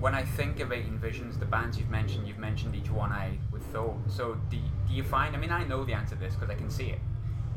When 0.00 0.14
I 0.14 0.24
think 0.24 0.60
of 0.60 0.72
18 0.72 0.98
Visions, 0.98 1.38
the 1.38 1.46
bands 1.46 1.78
you've 1.78 1.88
mentioned, 1.88 2.28
you've 2.28 2.38
mentioned 2.38 2.74
each 2.74 2.90
one 2.90 3.12
I 3.12 3.38
with 3.50 3.64
thought. 3.72 3.96
So 4.08 4.36
do, 4.50 4.58
do 4.86 4.92
you 4.94 5.02
find, 5.02 5.34
I 5.34 5.38
mean, 5.38 5.50
I 5.50 5.64
know 5.64 5.84
the 5.84 5.94
answer 5.94 6.14
to 6.14 6.20
this 6.20 6.34
because 6.34 6.50
I 6.50 6.54
can 6.54 6.68
see 6.70 6.90
it, 6.90 6.98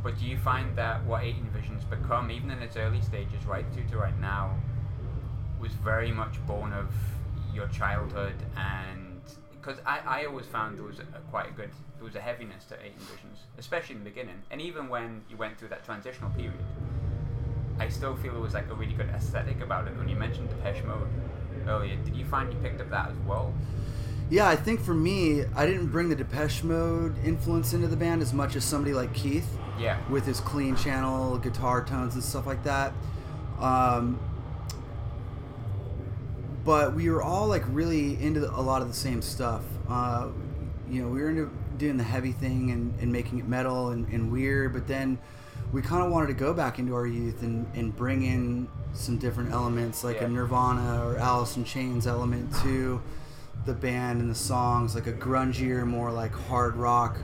but 0.02 0.18
do 0.18 0.26
you 0.26 0.38
find 0.38 0.74
that 0.78 1.04
what 1.06 1.24
18 1.26 1.50
Visions 1.50 1.84
become, 1.84 2.32
even 2.32 2.50
in 2.50 2.60
its 2.62 2.78
early 2.78 3.02
stages, 3.02 3.46
right 3.46 3.66
through 3.74 3.88
to 3.90 3.98
right 3.98 4.18
now, 4.22 4.56
was 5.60 5.74
very 5.74 6.12
much 6.14 6.36
born 6.48 6.72
of 6.72 6.88
your 7.54 7.68
childhood 7.68 8.36
and 8.56 9.09
because 9.62 9.80
I, 9.86 10.00
I 10.06 10.26
always 10.26 10.46
found 10.46 10.78
there 10.78 10.86
was 10.86 11.00
a, 11.00 11.04
quite 11.30 11.50
a 11.50 11.52
good 11.52 11.70
there 11.98 12.06
was 12.06 12.16
a 12.16 12.22
heaviness 12.22 12.66
to 12.66 12.76
18 12.76 12.98
Visions 12.98 13.40
especially 13.58 13.96
in 13.96 14.04
the 14.04 14.10
beginning. 14.10 14.42
And 14.52 14.62
even 14.62 14.90
when 14.90 15.24
you 15.30 15.38
went 15.38 15.58
through 15.58 15.70
that 15.70 15.84
transitional 15.84 16.30
period 16.32 16.54
I 17.80 17.88
still 17.90 18.16
feel 18.18 18.34
there 18.34 18.42
was 18.42 18.54
like 18.54 18.70
a 18.70 18.74
really 18.74 18.94
good 18.94 19.10
aesthetic 19.10 19.62
about 19.62 19.88
it. 19.88 19.98
When 19.98 20.10
you 20.10 20.16
mentioned 20.16 20.50
Depeche 20.50 20.84
Mode 20.84 21.08
earlier 21.68 21.96
did 21.98 22.16
you 22.16 22.26
find 22.26 22.52
you 22.52 22.60
picked 22.60 22.82
up 22.82 22.90
that 22.90 23.10
as 23.10 23.18
well? 23.28 23.54
Yeah, 24.30 24.48
I 24.48 24.56
think 24.56 24.80
for 24.80 24.94
me, 24.94 25.44
I 25.56 25.66
didn't 25.66 25.88
bring 25.88 26.10
the 26.10 26.16
Depeche 26.16 26.64
Mode 26.64 27.16
influence 27.26 27.74
into 27.74 27.88
the 27.88 27.96
band 27.96 28.22
as 28.22 28.32
much 28.32 28.56
as 28.56 28.64
somebody 28.64 28.94
like 28.94 29.12
Keith 29.16 29.58
yeah. 29.80 29.98
with 30.08 30.26
his 30.26 30.40
clean 30.40 30.76
channel 30.76 31.40
guitar 31.40 31.84
tones 31.84 32.14
and 32.14 32.24
stuff 32.24 32.46
like 32.46 32.64
that. 32.64 32.94
Um, 33.60 34.20
but 36.66 36.94
we 36.94 37.10
were 37.10 37.22
all 37.24 37.48
like 37.48 37.64
really 37.68 38.22
into 38.22 38.50
a 38.50 38.62
lot 38.62 38.82
of 38.82 38.88
the 38.88 38.94
same 38.94 39.22
stuff. 39.22 39.64
Uh, 39.90 40.28
you 40.90 41.02
know, 41.02 41.08
we 41.10 41.22
were 41.22 41.30
into 41.30 41.50
doing 41.78 41.98
the 41.98 42.04
heavy 42.04 42.32
thing 42.32 42.72
and, 42.72 42.94
and 43.00 43.12
making 43.12 43.40
it 43.40 43.48
metal 43.48 43.90
and, 43.90 44.08
and 44.12 44.32
weird, 44.32 44.74
but 44.74 44.88
then 44.88 45.18
we 45.72 45.82
kind 45.82 46.04
of 46.04 46.12
wanted 46.12 46.28
to 46.28 46.34
go 46.34 46.54
back 46.54 46.80
into 46.80 46.94
our 46.96 47.06
youth 47.08 47.42
and, 47.44 47.66
and 47.76 47.96
bring 47.96 48.24
in 48.24 48.68
some 48.94 49.18
different 49.18 49.52
elements 49.52 50.04
like 50.04 50.18
Yeah. 50.18 50.26
a 50.26 50.30
Nirvana 50.30 51.06
or 51.06 51.18
Alice 51.18 51.56
in 51.58 51.64
Chains 51.64 52.08
element 52.08 52.52
to 52.64 53.02
the 53.66 53.74
band 53.74 54.20
and 54.20 54.30
the 54.30 54.36
songs, 54.36 54.96
like 54.96 55.06
a 55.08 55.14
grungier, 55.14 55.86
more 55.86 56.12
like 56.12 56.34
hard 56.34 56.76
rock 56.76 57.18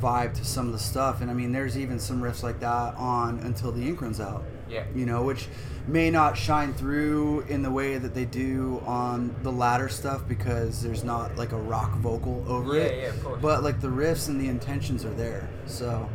vibe 0.00 0.34
to 0.34 0.44
some 0.44 0.66
of 0.66 0.72
the 0.72 0.78
stuff. 0.78 1.20
And 1.20 1.30
I 1.30 1.34
mean, 1.34 1.52
there's 1.52 1.76
even 1.78 1.98
some 2.00 2.22
riffs 2.22 2.42
like 2.42 2.60
that 2.60 2.94
on 2.96 3.38
Until 3.40 3.70
the 3.70 3.82
Ink 3.86 4.00
Runs 4.00 4.18
Out 4.20 4.44
yeah 4.68 4.84
you 4.94 5.04
know, 5.06 5.22
which 5.22 5.48
may 5.86 6.10
not 6.10 6.36
shine 6.36 6.72
through 6.72 7.40
in 7.48 7.62
the 7.62 7.70
way 7.70 7.98
that 7.98 8.14
they 8.14 8.24
do 8.24 8.82
on 8.86 9.34
the 9.42 9.52
latter 9.52 9.88
stuff 9.88 10.26
because 10.26 10.82
there's 10.82 11.04
not 11.04 11.36
like 11.36 11.52
a 11.52 11.58
rock 11.58 11.92
vocal 11.96 12.42
over 12.48 12.74
Yeah, 12.74 12.82
it. 12.84 13.02
yeah, 13.02 13.08
of 13.10 13.22
course. 13.24 13.42
But 13.42 13.62
like 13.62 13.80
the 13.82 13.88
riffs 13.88 14.28
and 14.28 14.40
the 14.40 14.48
intentions 14.48 15.04
are 15.04 15.12
there. 15.12 15.46
So, 15.66 16.08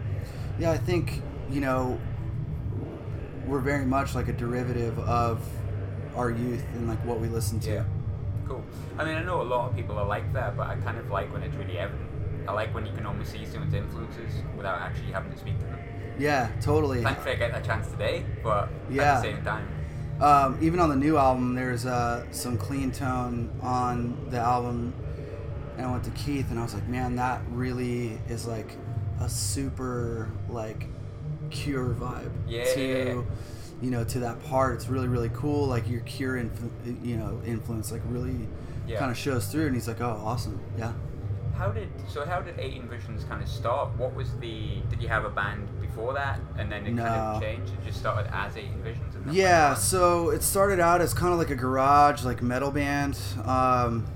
yeah, 0.58 0.72
I 0.72 0.77
think, 0.77 1.22
you 1.51 1.62
know, 1.62 2.00
we're 3.46 3.60
very 3.60 3.86
much 3.86 4.15
like 4.15 4.27
a 4.27 4.34
derivative 4.34 4.98
of 5.00 5.39
our 6.15 6.32
youth 6.32 6.63
and 6.74 6.88
like 6.88 7.03
what 7.06 7.20
we 7.20 7.27
listen 7.27 7.60
to. 7.62 7.70
Yeah. 7.72 7.84
Cool. 8.48 8.63
I 8.98 9.06
mean, 9.06 9.15
I 9.15 9.24
know 9.24 9.41
a 9.41 9.44
lot 9.44 9.70
of 9.70 9.75
people 9.75 9.98
are 10.00 10.06
like 10.08 10.34
that, 10.34 10.58
but 10.58 10.65
I 10.68 10.75
kind 10.77 10.98
of 10.98 11.12
like 11.12 11.32
when 11.32 11.44
it's 11.44 11.56
really 11.56 11.77
evident. 11.77 12.09
I 12.50 12.53
like 12.53 12.74
when 12.74 12.84
you 12.86 12.91
can 12.94 13.06
almost 13.06 13.32
see 13.32 13.46
someone's 13.46 13.75
influences 13.75 14.41
without 14.58 14.82
actually 14.82 15.12
having 15.12 15.32
to 15.32 15.38
speak 15.38 15.60
to 15.60 15.65
them. 15.65 15.79
Yeah, 16.18 16.50
totally. 16.62 17.03
Thankfully, 17.03 17.34
I 17.34 17.38
get 17.38 17.51
that 17.53 17.63
chance 17.63 17.88
today, 17.91 18.25
but 18.44 18.70
Yeah. 18.89 19.18
at 19.18 19.22
the 19.22 19.32
same 19.34 19.44
time, 19.44 19.68
Um, 20.20 20.58
even 20.60 20.79
on 20.82 20.89
the 20.89 20.96
new 20.96 21.15
album, 21.18 21.53
there's 21.56 21.86
uh, 21.86 22.25
some 22.32 22.58
clean 22.58 22.91
tone 22.91 23.51
on 23.62 24.18
the 24.32 24.39
album, 24.39 24.94
and 25.77 25.86
I 25.86 25.91
went 25.91 26.03
to 26.06 26.10
Keith, 26.12 26.48
and 26.50 26.60
I 26.60 26.63
was 26.63 26.74
like, 26.74 26.88
man, 26.89 27.15
that 27.18 27.41
really 27.51 28.20
is 28.27 28.46
like 28.48 28.75
a 29.22 29.29
super 29.29 30.29
like 30.50 30.88
Cure 31.51 31.94
vibe 31.94 32.32
Yeah. 32.48 32.65
to 32.74 33.25
you 33.82 33.91
know 33.91 34.03
to 34.03 34.20
that 34.20 34.44
part. 34.44 34.74
It's 34.75 34.89
really 34.89 35.08
really 35.08 35.29
cool. 35.34 35.68
Like 35.68 35.88
your 35.89 36.01
Cure 36.01 36.36
influ- 36.36 37.06
you 37.06 37.15
know 37.15 37.39
influence 37.46 37.91
like 37.91 38.01
really 38.10 38.48
Yeah. 38.88 39.00
kind 39.00 39.12
of 39.12 39.18
shows 39.18 39.48
through, 39.48 39.68
and 39.68 39.75
he's 39.75 39.88
like, 39.88 40.01
oh, 40.01 40.20
awesome, 40.25 40.60
yeah. 40.77 40.91
How 41.60 41.70
did 41.72 41.89
so? 42.08 42.25
How 42.25 42.42
did 42.42 42.58
18 42.58 42.88
Visions 42.88 43.25
kind 43.25 43.44
of 43.44 43.50
start? 43.50 43.89
What 43.98 44.16
was 44.16 44.32
the? 44.38 44.82
Did 44.89 45.01
you 45.01 45.10
have 45.10 45.25
a 45.25 45.30
band 45.30 45.68
before 45.82 46.13
that, 46.13 46.39
and 46.58 46.72
then 46.72 46.88
it 46.88 46.96
kind 46.96 47.01
of 47.01 47.42
changed? 47.42 47.74
It 47.74 47.86
just 47.86 48.00
started 48.00 48.34
as 48.34 48.56
18 48.56 48.82
Visions, 48.82 49.16
and 49.16 49.34
Yeah, 49.34 49.74
so 49.74 50.30
it 50.30 50.42
started 50.42 50.80
out 50.80 51.01
as 51.01 51.13
kind 51.13 51.34
of 51.34 51.38
like 51.38 51.50
a 51.50 51.56
garage, 51.56 52.24
like 52.24 52.42
metal 52.42 52.72
band. 52.72 53.20
Um, 53.44 54.08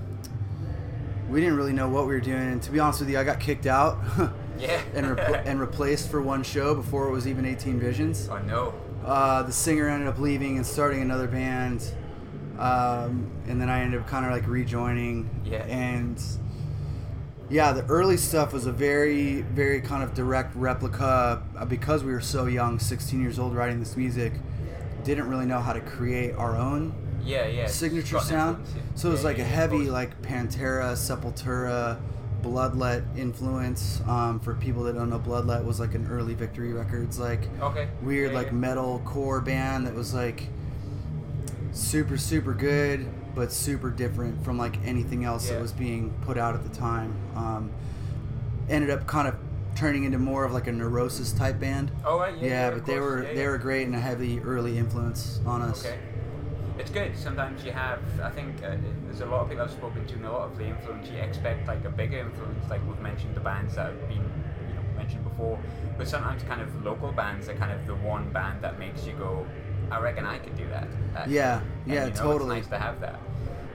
we 1.28 1.40
didn't 1.40 1.56
really 1.56 1.74
know 1.74 1.88
what 1.88 2.06
we 2.06 2.14
were 2.14 2.20
doing, 2.20 2.40
and 2.40 2.62
to 2.62 2.70
be 2.70 2.80
honest 2.80 3.00
with 3.00 3.10
you, 3.10 3.18
I 3.18 3.24
got 3.24 3.40
kicked 3.40 3.66
out 3.66 3.98
yeah, 4.58 4.80
and 4.94 5.06
repl- 5.06 5.42
and 5.46 5.60
replaced 5.60 6.10
for 6.10 6.22
one 6.22 6.42
show 6.42 6.74
before 6.74 7.08
it 7.08 7.12
was 7.12 7.28
even 7.28 7.44
18 7.44 7.78
Visions. 7.78 8.26
oh 8.30 8.38
know. 8.38 8.74
Uh, 9.04 9.42
the 9.42 9.52
singer 9.52 9.86
ended 9.86 10.08
up 10.08 10.18
leaving 10.18 10.56
and 10.56 10.66
starting 10.66 11.02
another 11.02 11.28
band, 11.28 11.92
um, 12.58 13.30
and 13.46 13.60
then 13.60 13.68
I 13.68 13.82
ended 13.82 14.00
up 14.00 14.08
kind 14.08 14.24
of 14.24 14.32
like 14.32 14.48
rejoining. 14.48 15.28
Yeah. 15.44 15.58
And 15.66 16.18
yeah, 17.50 17.72
the 17.72 17.84
early 17.86 18.16
stuff 18.16 18.52
was 18.52 18.66
a 18.66 18.72
very, 18.72 19.42
very 19.42 19.80
kind 19.80 20.02
of 20.02 20.14
direct 20.14 20.54
replica 20.56 21.42
uh, 21.56 21.64
because 21.66 22.02
we 22.02 22.12
were 22.12 22.20
so 22.20 22.46
young, 22.46 22.78
16 22.78 23.20
years 23.20 23.38
old, 23.38 23.54
writing 23.54 23.80
this 23.80 23.96
music. 23.96 24.32
Didn't 25.02 25.28
really 25.28 25.46
know 25.46 25.60
how 25.60 25.72
to 25.74 25.80
create 25.80 26.34
our 26.34 26.56
own 26.56 26.94
yeah, 27.22 27.46
yeah, 27.46 27.66
signature 27.66 28.18
sound. 28.18 28.58
yeah. 28.74 28.82
So 28.94 29.08
it 29.08 29.12
was 29.12 29.22
Yeah, 29.22 29.24
like 29.24 29.38
yeah, 29.38 29.44
a 29.44 29.44
heavy, 29.44 29.90
like 29.90 30.20
Pantera, 30.22 30.92
Sepultura, 30.94 32.00
Bloodlet 32.42 33.04
influence. 33.16 34.00
Um, 34.06 34.40
for 34.40 34.54
people 34.54 34.84
that 34.84 34.94
don't 34.94 35.10
know, 35.10 35.18
Bloodlet 35.18 35.64
was 35.64 35.80
like 35.80 35.94
an 35.94 36.06
early 36.08 36.34
Victory 36.34 36.72
Records, 36.72 37.18
like 37.18 37.48
okay, 37.60 37.88
weird, 38.00 38.32
like 38.32 38.52
metal 38.52 39.00
core 39.04 39.40
band 39.40 39.86
that 39.86 39.94
was 39.94 40.14
like 40.14 40.48
super, 41.74 42.16
super 42.16 42.54
good, 42.54 43.06
but 43.34 43.52
super 43.52 43.90
different 43.90 44.42
from 44.44 44.56
like 44.56 44.78
anything 44.86 45.24
else 45.24 45.46
Yeah. 45.48 45.54
that 45.56 45.62
was 45.62 45.72
being 45.72 46.12
put 46.22 46.38
out 46.38 46.54
at 46.54 46.62
the 46.62 46.74
time. 46.74 47.14
Um, 47.36 47.70
ended 48.68 48.90
up 48.90 49.06
kind 49.06 49.28
of 49.28 49.34
turning 49.74 50.04
into 50.04 50.18
more 50.18 50.44
of 50.44 50.52
like 50.52 50.68
a 50.68 50.72
neurosis 50.72 51.32
type 51.32 51.58
band. 51.58 51.90
Oh 52.04 52.18
right, 52.18 52.34
yeah, 52.38 52.48
Yeah, 52.48 52.70
but 52.70 52.86
they 52.86 52.94
course, 52.94 53.04
were 53.04 53.22
yeah, 53.24 53.34
they 53.34 53.46
were 53.48 53.58
great 53.58 53.86
and 53.86 53.94
a 53.94 54.00
heavy 54.00 54.40
early 54.40 54.78
influence 54.78 55.40
on 55.44 55.60
us. 55.62 55.84
Okay. 55.84 55.98
It's 56.78 56.90
good. 56.90 57.16
Sometimes 57.16 57.64
you 57.64 57.70
have, 57.72 58.00
I 58.20 58.30
think 58.30 58.62
uh, 58.64 58.76
there's 59.04 59.20
a 59.20 59.26
lot 59.26 59.42
of 59.42 59.48
people 59.48 59.64
I've 59.64 59.70
spoken 59.70 60.06
to, 60.06 60.14
and 60.14 60.24
a 60.26 60.32
lot 60.32 60.50
of 60.50 60.58
the 60.58 60.66
influence 60.66 61.08
you 61.08 61.18
expect 61.18 61.68
like 61.68 61.84
a 61.84 61.90
bigger 61.90 62.18
influence, 62.18 62.68
like 62.68 62.84
we've 62.86 62.98
mentioned 63.00 63.34
the 63.36 63.40
bands 63.40 63.76
that 63.76 63.86
have 63.86 64.08
been, 64.08 64.16
you 64.18 64.74
know, 64.74 64.82
mentioned 64.96 65.22
before. 65.22 65.58
But 65.96 66.08
sometimes 66.08 66.42
kind 66.44 66.60
of 66.60 66.84
local 66.84 67.12
bands 67.12 67.48
are 67.48 67.54
kind 67.54 67.70
of 67.70 67.86
the 67.86 67.94
one 67.94 68.28
band 68.32 68.62
that 68.62 68.78
makes 68.80 69.06
you 69.06 69.12
go, 69.12 69.46
I 69.94 70.00
reckon 70.00 70.26
I 70.26 70.38
could 70.38 70.56
do 70.56 70.66
that. 70.68 70.88
actually." 71.14 71.34
Yeah, 71.36 71.60
And, 71.60 71.70
yeah, 71.86 72.04
you 72.04 72.10
know, 72.10 72.16
totally. 72.16 72.58
It's 72.58 72.70
nice 72.70 72.80
to 72.80 72.84
have 72.84 73.00
that. 73.00 73.20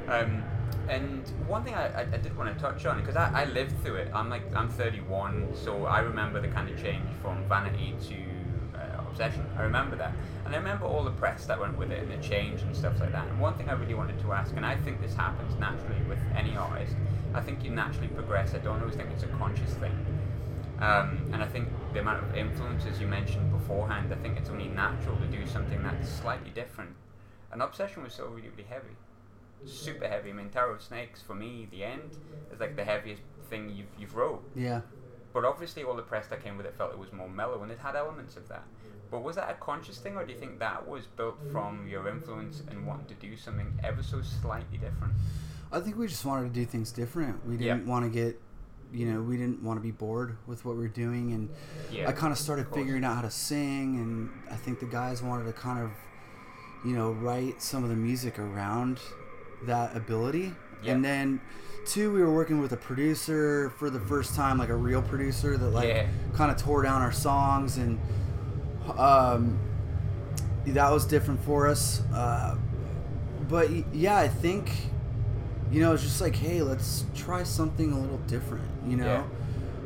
Um, 0.08 0.44
and 0.90 1.28
one 1.48 1.64
thing 1.64 1.76
I, 1.76 2.02
I, 2.02 2.04
did 2.06 2.36
want 2.36 2.52
to 2.52 2.60
touch 2.60 2.86
on 2.88 3.00
because 3.00 3.16
I, 3.16 3.44
I 3.44 3.46
lived 3.46 3.80
through 3.84 3.96
it. 3.96 4.12
I'm 4.14 4.30
like 4.30 4.44
I'm 4.56 4.70
31, 4.70 5.50
so 5.54 5.86
I 5.86 6.00
remember 6.00 6.42
the 6.42 6.48
kind 6.48 6.68
of 6.68 6.82
change 6.82 7.08
from 7.22 7.48
vanity 7.48 7.96
to 8.10 8.80
uh, 8.80 9.02
obsession. 9.08 9.46
I 9.56 9.62
remember 9.62 9.96
that, 9.98 10.14
and 10.46 10.54
I 10.54 10.58
remember 10.58 10.86
all 10.86 11.04
the 11.04 11.12
press 11.12 11.46
that 11.46 11.60
went 11.60 11.78
with 11.78 11.92
it 11.92 12.02
and 12.02 12.12
the 12.12 12.28
change 12.28 12.64
and 12.64 12.76
stuff 12.76 13.00
like 13.00 13.12
that. 13.12 13.28
And 13.28 13.40
one 13.40 13.54
thing 13.54 13.70
I 13.70 13.74
really 13.74 13.94
wanted 13.94 14.20
to 14.22 14.34
ask, 14.34 14.56
and 14.56 14.66
I 14.66 14.78
think 14.78 15.00
this 15.00 15.14
happens 15.14 15.54
naturally 15.60 16.02
with 16.08 16.20
any 16.36 16.58
artist. 16.58 16.96
I 17.36 17.42
think 17.42 17.64
you 17.64 17.70
naturally 17.70 18.08
progress. 18.08 18.56
I 18.56 18.58
don't 18.58 18.80
always 18.80 18.96
think 18.96 19.10
it's 19.12 19.24
a 19.24 19.28
conscious 19.28 19.74
thing. 19.76 19.94
Um, 20.80 21.30
and 21.34 21.44
I 21.44 21.48
think 21.48 21.70
the 21.94 22.00
amount 22.00 22.24
of 22.24 22.36
influences 22.36 23.00
you 23.02 23.08
mentioned 23.08 23.52
beforehand, 23.52 24.14
I 24.14 24.16
think 24.18 24.38
it's 24.38 24.50
only 24.50 24.68
natural 24.68 25.18
to 25.18 25.26
do 25.28 25.46
something 25.46 25.84
that's 25.84 26.10
slightly 26.10 26.52
different. 26.52 26.92
And 27.52 27.62
obsession 27.62 28.04
was 28.04 28.14
so 28.14 28.28
really, 28.28 28.50
really 28.50 28.64
heavy 28.70 28.96
super 29.66 30.08
heavy. 30.08 30.30
I 30.30 30.34
mean, 30.34 30.50
Tower 30.50 30.72
of 30.72 30.82
Snakes 30.82 31.22
for 31.22 31.36
me, 31.36 31.68
the 31.72 31.84
end 31.84 32.18
is 32.54 32.60
like 32.60 32.76
the 32.76 32.84
heaviest 32.84 33.22
thing 33.50 33.70
you've 33.70 33.88
you've 33.98 34.16
wrote. 34.16 34.44
Yeah. 34.56 34.82
But 35.34 35.46
obviously, 35.46 35.84
all 35.84 35.96
the 35.96 36.02
press 36.02 36.28
that 36.28 36.44
came 36.44 36.58
with 36.58 36.66
it 36.66 36.76
felt 36.76 36.92
it 36.92 36.98
was 36.98 37.14
more 37.14 37.30
mellow, 37.30 37.62
and 37.62 37.72
it 37.72 37.80
had 37.80 37.96
elements 37.96 38.36
of 38.36 38.48
that. 38.50 38.64
But 39.12 39.24
was 39.24 39.36
that 39.36 39.50
a 39.50 39.54
conscious 39.56 39.98
thing, 39.98 40.16
or 40.16 40.26
do 40.26 40.34
you 40.34 40.40
think 40.40 40.60
that 40.60 40.88
was 40.88 41.06
built 41.06 41.38
from 41.52 41.88
your 41.88 42.08
influence 42.08 42.64
and 42.70 42.86
wanting 42.86 43.08
to 43.08 43.14
do 43.16 43.36
something 43.36 43.80
ever 43.84 44.04
so 44.04 44.22
slightly 44.22 44.78
different? 44.78 45.14
I 45.72 45.80
think 45.80 45.98
we 45.98 46.08
just 46.08 46.26
wanted 46.26 46.54
to 46.54 46.54
do 46.54 46.66
things 46.66 46.92
different. 46.92 47.46
We 47.46 47.58
didn't 47.58 47.86
want 47.86 48.06
to 48.06 48.10
get, 48.10 48.40
you 48.94 49.06
know, 49.06 49.22
we 49.22 49.38
didn't 49.38 49.62
want 49.64 49.78
to 49.78 49.84
be 49.84 49.92
bored 49.92 50.38
with 50.48 50.66
what 50.66 50.76
we 50.76 50.82
were 50.82 50.88
doing, 50.88 51.32
and 51.34 51.50
Yeah, 51.92 52.08
I 52.10 52.12
kind 52.12 52.32
of 52.32 52.38
started 52.40 52.68
of 52.68 52.74
figuring 52.74 53.04
out 53.04 53.16
how 53.16 53.22
to 53.22 53.32
sing, 53.32 53.96
and 53.98 54.30
I 54.52 54.56
think 54.56 54.80
the 54.80 54.86
guys 54.88 55.22
wanted 55.22 55.46
to 55.46 55.54
kind 55.54 55.80
of, 55.84 55.92
you 56.86 56.94
know, 56.96 57.12
write 57.12 57.62
some 57.62 57.84
of 57.84 57.90
the 57.90 57.96
music 57.96 58.40
around 58.40 59.00
that 59.66 59.96
ability, 59.96 60.54
Yeah. 60.84 60.94
and 60.94 61.06
then. 61.06 61.42
Two, 61.86 62.14
we 62.14 62.22
were 62.22 62.32
working 62.32 62.60
with 62.60 62.72
a 62.74 62.78
producer 62.78 63.72
for 63.78 63.90
the 63.90 64.00
first 64.02 64.36
time, 64.36 64.58
like 64.60 64.70
a 64.70 64.76
real 64.76 65.02
producer 65.02 65.58
that 65.58 65.70
like 65.70 65.88
Yeah. 65.88 66.08
kind 66.36 66.52
of 66.52 66.58
tore 66.58 66.84
down 66.84 67.02
our 67.02 67.12
songs, 67.12 67.78
and 67.78 67.98
um, 68.98 69.58
that 70.68 70.92
was 70.92 71.06
different 71.06 71.44
for 71.44 71.68
us. 71.68 72.02
Uh, 72.14 72.58
but 73.48 73.70
yeah, 73.96 74.18
I 74.18 74.28
think 74.28 74.72
you 75.72 75.82
know, 75.82 75.94
it's 75.94 76.04
just 76.04 76.22
like, 76.22 76.36
hey, 76.36 76.62
let's 76.62 77.06
try 77.16 77.44
something 77.44 77.92
a 77.92 78.00
little 78.00 78.18
different, 78.28 78.66
you 78.88 78.98
know, 78.98 79.06
Yeah. 79.06 79.24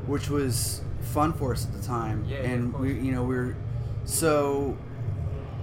which 0.07 0.29
was 0.29 0.81
fun 1.01 1.33
for 1.33 1.51
us 1.53 1.65
at 1.65 1.73
the 1.73 1.81
time, 1.85 2.23
Yeah, 2.27 2.41
yeah, 2.41 2.49
and 2.49 2.73
we, 2.73 2.93
you 2.93 3.11
know, 3.11 3.23
we 3.23 3.35
are 3.35 3.55
so 4.05 4.77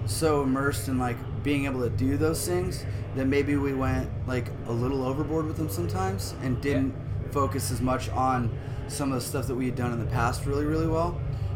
so 0.05 0.41
immersed 0.41 0.87
in 0.87 0.97
like 0.97 1.15
being 1.43 1.65
able 1.65 1.81
to 1.81 1.89
do 1.89 2.17
those 2.17 2.45
things 2.47 2.83
that 3.15 3.27
maybe 3.27 3.55
we 3.55 3.73
went 3.73 4.09
like 4.27 4.47
a 4.67 4.71
little 4.71 5.03
overboard 5.05 5.45
with 5.45 5.57
them 5.57 5.69
sometimes 5.69 6.33
and 6.41 6.59
didn't 6.61 6.93
focus 7.31 7.71
as 7.71 7.81
much 7.81 8.09
on 8.09 8.49
some 8.87 9.11
of 9.11 9.21
the 9.21 9.25
stuff 9.25 9.45
that 9.47 9.55
we 9.55 9.65
had 9.65 9.75
done 9.75 9.93
in 9.93 9.99
the 9.99 10.05
past 10.07 10.45
really 10.47 10.65
really 10.65 10.87
well 10.87 11.11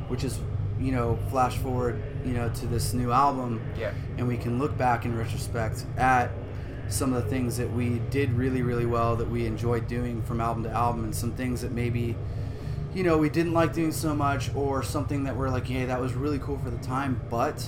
which 0.10 0.24
is 0.24 0.40
you 0.80 0.92
know 0.92 1.18
flash 1.32 1.58
forward 1.58 2.02
you 2.24 2.34
know 2.34 2.48
to 2.50 2.68
this 2.68 2.94
new 2.94 3.12
album. 3.12 3.60
Yeah. 3.80 3.92
and 4.18 4.28
we 4.28 4.38
can 4.38 4.60
look 4.60 4.78
back 4.78 5.06
in 5.06 5.18
retrospect 5.18 5.86
at 5.98 6.30
some 6.90 7.14
of 7.14 7.24
the 7.24 7.30
things 7.30 7.58
that 7.58 7.72
we 7.72 8.00
did 8.10 8.32
really 8.34 8.62
really 8.62 8.86
well 8.86 9.16
that 9.16 9.30
we 9.30 9.46
enjoyed 9.46 9.88
doing 9.88 10.22
from 10.24 10.40
album 10.40 10.64
to 10.64 10.70
album 10.70 11.04
and 11.04 11.16
some 11.16 11.32
things 11.34 11.62
that 11.62 11.72
maybe 11.72 12.16
you 12.94 13.04
know 13.04 13.18
we 13.18 13.30
didn't 13.30 13.54
like 13.54 13.74
doing 13.74 13.92
so 13.92 14.14
much 14.16 14.54
or 14.56 14.84
something 14.84 15.24
that 15.24 15.36
we're 15.36 15.50
like 15.50 15.66
hey 15.68 15.86
that 15.86 16.00
was 16.00 16.14
really 16.14 16.40
cool 16.40 16.58
for 16.60 16.70
the 16.70 16.78
time 16.86 17.20
but 17.30 17.66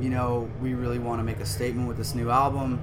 you 0.00 0.10
know 0.10 0.48
we 0.60 0.74
really 0.74 0.98
want 0.98 1.18
to 1.18 1.24
make 1.24 1.40
a 1.40 1.46
statement 1.46 1.88
with 1.88 1.96
this 1.96 2.14
new 2.14 2.28
album 2.30 2.78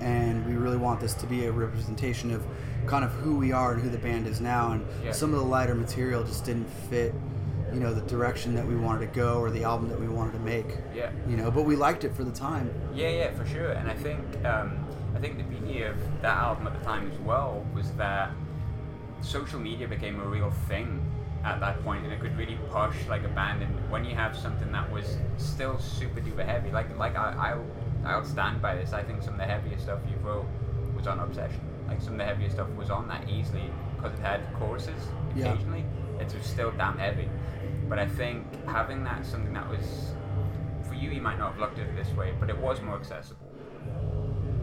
and 0.00 0.44
we 0.46 0.54
really 0.54 0.76
want 0.76 1.00
this 1.00 1.14
to 1.14 1.26
be 1.26 1.46
a 1.46 1.52
representation 1.52 2.30
of 2.30 2.44
kind 2.86 3.04
of 3.04 3.10
who 3.12 3.36
we 3.36 3.52
are 3.52 3.72
and 3.72 3.82
who 3.82 3.88
the 3.88 3.98
band 3.98 4.26
is 4.26 4.40
now 4.40 4.72
and 4.72 4.86
Yeah. 5.02 5.12
some 5.12 5.32
of 5.32 5.40
the 5.40 5.46
lighter 5.46 5.74
material 5.74 6.22
just 6.24 6.44
didn't 6.44 6.68
fit 6.90 7.14
you 7.74 7.80
know 7.80 7.92
the 7.92 8.02
direction 8.02 8.54
that 8.54 8.64
we 8.66 8.76
wanted 8.76 9.00
to 9.00 9.12
go 9.18 9.40
or 9.40 9.50
the 9.50 9.64
album 9.64 9.88
that 9.88 9.98
we 10.00 10.06
wanted 10.08 10.32
to 10.32 10.38
make 10.40 10.76
Yeah. 10.94 11.10
you 11.28 11.36
know 11.36 11.50
but 11.50 11.62
we 11.64 11.74
liked 11.74 12.04
it 12.04 12.14
for 12.14 12.22
the 12.24 12.30
time 12.30 12.70
Yeah, 12.94 13.08
yeah, 13.08 13.30
for 13.32 13.44
sure. 13.44 13.72
And 13.72 13.90
I 13.90 13.94
think 13.94 14.22
um, 14.44 14.78
I 15.16 15.18
think 15.18 15.36
the 15.36 15.42
beauty 15.44 15.82
of 15.82 15.96
that 16.22 16.36
album 16.36 16.66
at 16.68 16.78
the 16.78 16.84
time 16.84 17.10
as 17.10 17.18
well 17.20 17.66
was 17.74 17.90
that 17.92 18.30
social 19.20 19.58
media 19.58 19.88
became 19.88 20.20
a 20.20 20.24
real 20.26 20.50
thing 20.68 21.02
at 21.44 21.60
that 21.60 21.82
point, 21.84 22.04
and 22.04 22.12
it 22.12 22.20
could 22.20 22.36
really 22.38 22.58
push 22.70 22.96
like 23.08 23.22
a 23.24 23.28
band. 23.28 23.62
And 23.62 23.90
when 23.90 24.04
you 24.04 24.14
have 24.14 24.34
something 24.36 24.70
that 24.72 24.90
was 24.90 25.18
still 25.36 25.78
super 25.78 26.20
duper 26.20 26.44
heavy, 26.44 26.70
like 26.70 26.96
like 26.98 27.16
I 27.16 27.34
I'll, 27.50 27.66
I'll 28.10 28.24
stand 28.24 28.62
by 28.62 28.76
this. 28.76 28.92
I 28.92 29.02
think 29.02 29.22
some 29.22 29.34
of 29.34 29.40
the 29.40 29.46
heaviest 29.46 29.82
stuff 29.84 29.98
you 30.10 30.16
wrote 30.26 30.46
was 30.96 31.06
on 31.06 31.18
Obsession. 31.18 31.60
Like 31.88 32.00
some 32.00 32.12
of 32.14 32.18
the 32.18 32.24
heaviest 32.24 32.54
stuff 32.54 32.68
was 32.76 32.90
on 32.90 33.08
that 33.08 33.28
easily 33.28 33.68
because 33.96 34.16
it 34.18 34.22
had 34.22 34.40
choruses 34.58 35.02
Yeah. 35.36 35.52
occasionally. 35.52 35.84
It 36.20 36.32
was 36.32 36.46
still 36.46 36.70
damn 36.78 36.96
heavy. 36.98 37.28
But 37.94 38.02
I 38.02 38.08
think 38.08 38.44
having 38.66 39.04
that 39.04 39.24
something 39.24 39.52
that 39.52 39.70
was 39.70 40.14
for 40.88 40.94
you, 40.94 41.10
you 41.10 41.22
might 41.22 41.38
not 41.38 41.52
have 41.52 41.60
looked 41.60 41.78
at 41.78 41.86
it 41.86 41.94
this 41.94 42.12
way, 42.16 42.34
but 42.40 42.50
it 42.50 42.58
was 42.58 42.80
more 42.80 42.96
accessible. 42.96 43.46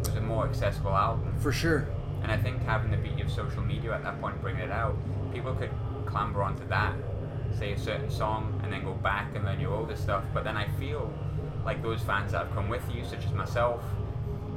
It 0.01 0.07
was 0.09 0.17
a 0.17 0.21
more 0.21 0.45
accessible 0.49 0.91
album, 0.91 1.33
for 1.39 1.53
sure 1.53 1.87
and 2.23 2.31
I 2.31 2.37
think 2.37 2.61
having 2.63 2.91
the 2.91 2.97
beauty 2.97 3.21
of 3.21 3.31
social 3.31 3.61
media 3.61 3.93
at 3.93 4.03
that 4.03 4.19
point, 4.21 4.41
bringing 4.41 4.61
it 4.61 4.71
out, 4.71 4.95
people 5.33 5.53
could 5.55 5.71
clamber 6.05 6.43
onto 6.43 6.67
that, 6.67 6.93
say 7.57 7.73
a 7.73 7.79
certain 7.79 8.09
song, 8.09 8.59
and 8.63 8.71
then 8.71 8.83
go 8.83 8.93
back 8.93 9.33
and 9.35 9.45
learn 9.45 9.59
your 9.59 9.73
older 9.73 9.95
stuff. 9.95 10.23
But 10.33 10.43
then 10.43 10.55
I 10.57 10.67
feel 10.79 11.11
like 11.65 11.81
those 11.81 12.01
fans 12.01 12.33
that 12.33 12.45
have 12.45 12.53
come 12.53 12.69
with 12.69 12.83
you, 12.93 13.03
such 13.05 13.25
as 13.25 13.31
myself, 13.31 13.81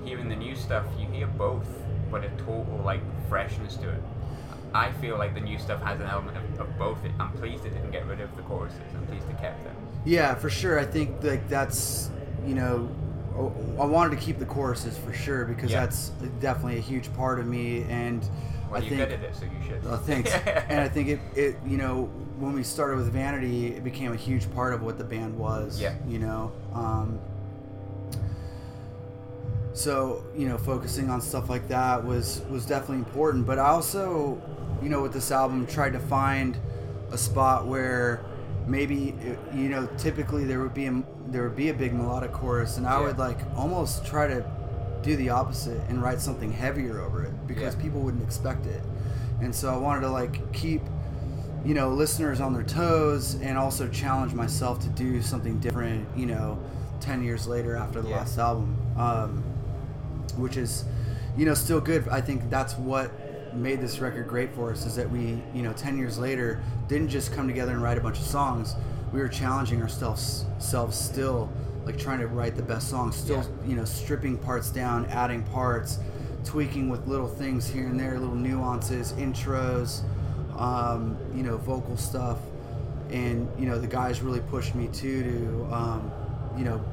hearing 0.05 0.29
the 0.29 0.37
new 0.37 0.55
stuff, 0.55 0.85
you 0.99 1.07
hear 1.07 1.27
both, 1.27 1.69
but 2.11 2.25
a 2.25 2.29
total 2.31 2.83
like 2.85 3.01
freshness 3.29 3.77
to 3.77 3.89
it. 3.89 4.03
I 4.75 4.91
feel 4.93 5.17
like 5.17 5.35
the 5.35 5.41
new 5.41 5.59
stuff 5.59 5.81
has 5.83 6.01
an 6.01 6.07
element 6.07 6.37
of, 6.37 6.61
of 6.61 6.79
both. 6.79 7.05
It, 7.05 7.13
I'm 7.21 7.33
pleased 7.33 7.65
it 7.65 7.71
didn't 7.71 7.93
get 7.93 8.07
rid 8.07 8.21
of 8.21 8.35
the 8.37 8.43
choruses. 8.43 8.81
I'm 8.95 9.07
pleased 9.07 9.29
it 9.31 9.39
kept 9.39 9.63
them. 9.65 9.77
Yeah, 10.05 10.35
for 10.35 10.51
sure. 10.51 10.79
I 10.79 10.85
think 10.85 11.23
like 11.23 11.49
that's 11.49 12.11
you 12.45 12.55
know, 12.55 12.91
I 13.81 13.85
wanted 13.87 14.19
to 14.19 14.23
keep 14.23 14.39
the 14.39 14.45
choruses 14.45 14.99
for 14.99 15.13
sure 15.13 15.45
because 15.45 15.71
Yeah. 15.71 15.81
that's 15.81 16.09
definitely 16.41 16.79
a 16.79 16.83
huge 16.83 17.13
part 17.15 17.39
of 17.39 17.47
me, 17.47 17.85
and 17.89 18.23
Well, 18.71 18.81
I 18.83 18.85
you 18.85 18.91
think. 18.97 19.11
it, 19.13 19.35
so 19.35 19.45
you 19.45 19.51
should. 19.67 19.81
Oh, 19.87 19.97
thanks. 19.97 20.31
and 20.69 20.81
I 20.81 20.89
think 20.89 21.09
it, 21.09 21.21
it, 21.35 21.57
you 21.67 21.77
know, 21.79 22.05
when 22.39 22.53
we 22.53 22.63
started 22.63 22.97
with 22.97 23.13
Vanity, 23.13 23.69
it 23.69 23.83
became 23.85 24.13
a 24.13 24.17
huge 24.17 24.53
part 24.55 24.75
of 24.75 24.83
what 24.83 24.99
the 24.99 25.05
band 25.05 25.39
was. 25.39 25.81
Yeah. 25.81 25.95
You 26.07 26.19
know, 26.19 26.53
um, 26.75 27.19
so 29.75 30.25
you 30.37 30.49
know, 30.49 30.57
focusing 30.57 31.11
on 31.11 31.21
stuff 31.21 31.51
like 31.51 31.69
that 31.69 32.05
was 32.05 32.41
was 32.51 32.65
definitely 32.65 32.99
important. 32.99 33.47
But 33.47 33.59
I 33.59 33.67
also, 33.67 34.41
you 34.83 34.89
know, 34.89 35.03
with 35.03 35.13
this 35.13 35.31
album, 35.31 35.67
tried 35.67 35.93
to 35.93 35.99
find 35.99 36.57
a 37.11 37.19
spot 37.19 37.67
where 37.67 38.25
maybe 38.67 39.15
you 39.55 39.69
know, 39.69 39.87
typically 39.99 40.45
there 40.45 40.61
would 40.61 40.75
be 40.75 40.87
a 40.87 41.03
there 41.29 41.43
would 41.43 41.57
be 41.57 41.69
a 41.71 41.75
big 41.75 41.93
melodic 41.93 42.33
chorus, 42.33 42.79
and 42.79 42.87
I 42.87 42.99
Yeah. 43.01 43.07
would 43.09 43.19
like 43.19 43.39
almost 43.57 44.07
try 44.07 44.27
to 44.29 44.45
do 45.03 45.17
the 45.17 45.29
opposite 45.31 45.81
and 45.89 46.03
write 46.03 46.21
something 46.21 46.51
heavier 46.53 47.01
over 47.01 47.25
it 47.25 47.47
because 47.47 47.75
Yeah. 47.75 47.83
people 47.83 48.01
wouldn't 48.01 48.23
expect 48.23 48.65
it. 48.67 48.81
And 49.43 49.55
so 49.55 49.75
I 49.75 49.77
wanted 49.77 50.01
to 50.03 50.11
like 50.11 50.53
keep 50.53 50.83
you 51.65 51.75
know 51.75 51.89
listeners 51.91 52.41
on 52.41 52.53
their 52.53 52.63
toes 52.63 53.35
and 53.43 53.59
also 53.59 53.89
challenge 53.89 54.35
myself 54.35 54.79
to 54.81 54.89
do 54.91 55.21
something 55.23 55.59
different 55.61 56.07
you 56.15 56.27
know 56.27 56.59
10 57.01 57.23
years 57.25 57.47
later 57.47 57.75
after 57.75 58.03
the 58.03 58.09
Yeah. 58.11 58.17
last 58.19 58.39
album 58.39 58.77
um, 58.99 59.43
which 60.33 60.57
is 60.57 60.85
you 61.37 61.45
know 61.45 61.55
still 61.55 61.81
good. 61.81 62.09
I 62.09 62.21
think 62.21 62.49
that's 62.51 62.75
what 62.75 63.11
made 63.55 63.81
this 63.81 64.01
record 64.01 64.27
great 64.27 64.53
for 64.55 64.73
us 64.73 64.85
is 64.85 64.97
that 64.97 65.09
we 65.09 65.41
you 65.55 65.63
know 65.63 65.73
10 65.73 65.97
years 65.97 66.19
later 66.19 66.61
didn't 66.89 67.09
just 67.09 67.33
come 67.33 67.47
together 67.47 67.73
and 67.73 67.83
write 67.83 67.99
a 67.99 68.01
bunch 68.01 68.19
of 68.19 68.25
songs. 68.25 68.75
We 69.13 69.21
were 69.21 69.29
challenging 69.29 69.81
ourselves 69.81 70.45
selves 70.59 70.99
still 70.99 71.51
like 71.85 71.99
trying 71.99 72.19
to 72.21 72.27
write 72.27 72.57
the 72.57 72.63
best 72.63 72.89
songs 72.89 73.15
still 73.15 73.37
Yeah. 73.39 73.69
you 73.69 73.77
know 73.77 73.85
stripping 73.85 74.39
parts 74.39 74.71
down 74.71 75.07
adding 75.07 75.43
parts 75.45 75.99
tweaking 76.45 76.89
with 76.89 77.07
little 77.07 77.29
things 77.29 77.69
here 77.69 77.87
and 77.87 77.99
there 78.01 78.19
little 78.19 78.35
nuances 78.35 79.13
intros 79.13 80.03
um, 80.59 81.17
you 81.35 81.43
know 81.43 81.57
vocal 81.59 81.97
stuff. 81.97 82.39
And 83.11 83.49
you 83.59 83.67
know 83.67 83.79
the 83.79 83.87
guys 83.87 84.21
really 84.23 84.41
pushed 84.41 84.75
me 84.75 84.89
too 84.89 85.23
to 85.23 85.75
um, 85.75 86.11
you 86.57 86.65
know 86.65 86.85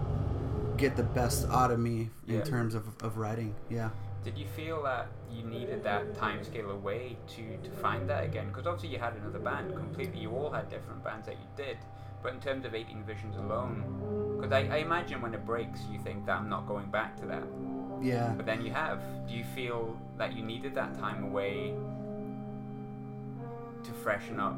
get 0.82 0.96
the 0.98 1.04
best 1.04 1.48
out 1.50 1.72
of 1.72 1.80
me 1.80 2.10
in 2.28 2.36
Yeah. 2.36 2.42
terms 2.54 2.74
of, 2.76 2.84
of 3.04 3.18
writing 3.18 3.54
yeah 3.70 3.90
Did 4.24 4.38
you 4.38 4.48
feel 4.60 4.78
that 4.84 5.08
you 5.36 5.44
needed 5.44 5.84
that 5.84 6.04
time 6.24 6.44
scale 6.44 6.70
away 6.80 7.18
to, 7.36 7.44
to 7.68 7.72
find 7.84 8.08
that 8.12 8.24
again? 8.30 8.48
Because 8.50 8.66
obviously 8.68 8.90
you 8.96 9.00
had 9.00 9.14
another 9.22 9.40
band 9.40 9.68
completely. 9.76 10.20
You 10.26 10.32
all 10.38 10.52
had 10.58 10.70
different 10.70 11.02
bands 11.04 11.26
that 11.28 11.38
you 11.44 11.48
did. 11.64 11.78
But 12.22 12.30
in 12.36 12.40
terms 12.40 12.64
of 12.68 12.76
18 12.76 13.04
Visions 13.12 13.36
alone, 13.44 13.78
because 14.38 14.52
I, 14.60 14.62
I 14.76 14.78
imagine 14.88 15.18
when 15.24 15.34
it 15.34 15.44
breaks, 15.44 15.80
you 15.92 15.98
think 16.08 16.20
that 16.28 16.36
I'm 16.40 16.50
not 16.56 16.64
going 16.68 16.90
back 16.92 17.12
to 17.22 17.26
that. 17.34 17.46
yeah 18.00 18.28
But 18.38 18.46
then 18.46 18.60
you 18.66 18.72
have. 18.84 19.00
Do 19.28 19.34
you 19.40 19.46
feel 19.58 19.98
that 20.20 20.30
you 20.36 20.44
needed 20.54 20.76
that 20.76 20.92
time 21.04 21.20
away 21.30 21.74
to 23.84 23.92
freshen 24.04 24.40
up 24.40 24.58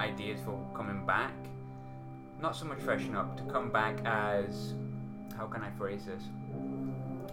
ideas 0.00 0.40
for 0.44 0.58
coming 0.74 1.06
back? 1.06 1.34
Not 2.40 2.56
so 2.56 2.64
much 2.64 2.80
freshen 2.80 3.14
up, 3.14 3.36
to 3.36 3.44
come 3.54 3.70
back 3.70 3.96
as. 4.04 4.74
How 5.38 5.46
can 5.46 5.62
I 5.62 5.70
phrase 5.70 6.04
this? 6.04 6.22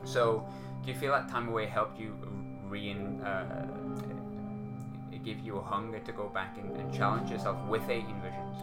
So, 0.04 0.48
do 0.86 0.92
you 0.92 0.98
feel 0.98 1.12
that 1.12 1.28
time 1.28 1.48
away 1.50 1.66
helped 1.66 2.00
you 2.00 2.16
re 2.70 2.96
uh, 3.26 3.44
give 5.24 5.40
you 5.40 5.58
a 5.58 5.62
hunger 5.62 5.98
to 6.00 6.12
go 6.12 6.30
back 6.30 6.56
and, 6.60 6.76
and 6.78 6.94
challenge 6.94 7.32
yourself 7.32 7.58
with 7.68 7.82
18 7.90 8.06
Visions? 8.22 8.58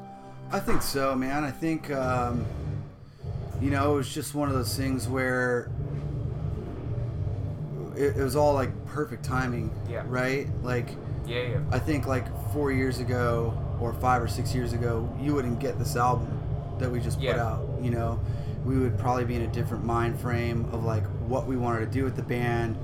I 0.52 0.61
think 0.61 0.81
so, 0.81 1.14
man. 1.16 1.42
I 1.42 1.50
think, 1.50 1.90
um, 1.90 2.46
you 3.61 3.70
know, 3.70 3.94
it 3.94 3.96
was 3.96 4.14
just 4.14 4.35
one 4.37 4.48
of 4.48 4.55
those 4.55 4.76
things 4.76 5.09
where 5.09 5.70
it, 7.96 8.16
it 8.16 8.22
was 8.22 8.37
all 8.37 8.55
like 8.55 8.70
perfect 8.87 9.24
timing, 9.24 9.72
Yeah. 9.90 10.05
right? 10.07 10.46
Like, 10.62 10.90
Yeah, 11.26 11.42
yeah. 11.42 11.59
I 11.72 11.81
think 11.81 12.07
like 12.07 12.26
four 12.52 12.70
years 12.70 13.00
ago 13.00 13.59
or 13.81 13.92
five 13.94 14.22
or 14.22 14.28
six 14.28 14.55
years 14.55 14.72
ago, 14.72 15.12
you 15.20 15.35
wouldn't 15.35 15.59
get 15.59 15.81
this 15.81 15.96
album 15.96 16.38
that 16.78 16.88
we 16.90 17.00
just 17.00 17.18
put 17.18 17.37
out. 17.37 17.66
You 17.81 17.90
know, 17.90 18.20
we 18.64 18.79
would 18.79 18.96
probably 18.98 19.25
be 19.25 19.35
in 19.35 19.42
a 19.42 19.46
different 19.48 19.85
mind 19.85 20.20
frame 20.20 20.68
of 20.72 20.85
like 20.85 21.05
what 21.27 21.46
we 21.46 21.57
wanted 21.57 21.81
to 21.81 21.87
do 21.87 22.05
with 22.05 22.16
the 22.16 22.22
band, 22.22 22.77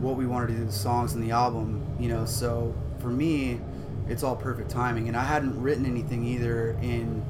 what 0.00 0.16
we 0.16 0.26
wanted 0.26 0.48
to 0.48 0.54
do 0.54 0.64
the 0.64 0.72
songs 0.72 1.14
and 1.14 1.22
the 1.22 1.30
album. 1.30 1.86
You 1.98 2.08
know, 2.08 2.24
so 2.24 2.74
for 2.98 3.08
me, 3.10 3.60
it's 4.08 4.22
all 4.22 4.34
perfect 4.36 4.70
timing. 4.70 5.06
And 5.08 5.16
I 5.16 5.22
hadn't 5.24 5.60
written 5.60 5.86
anything 5.86 6.24
either 6.24 6.70
in, 6.82 7.24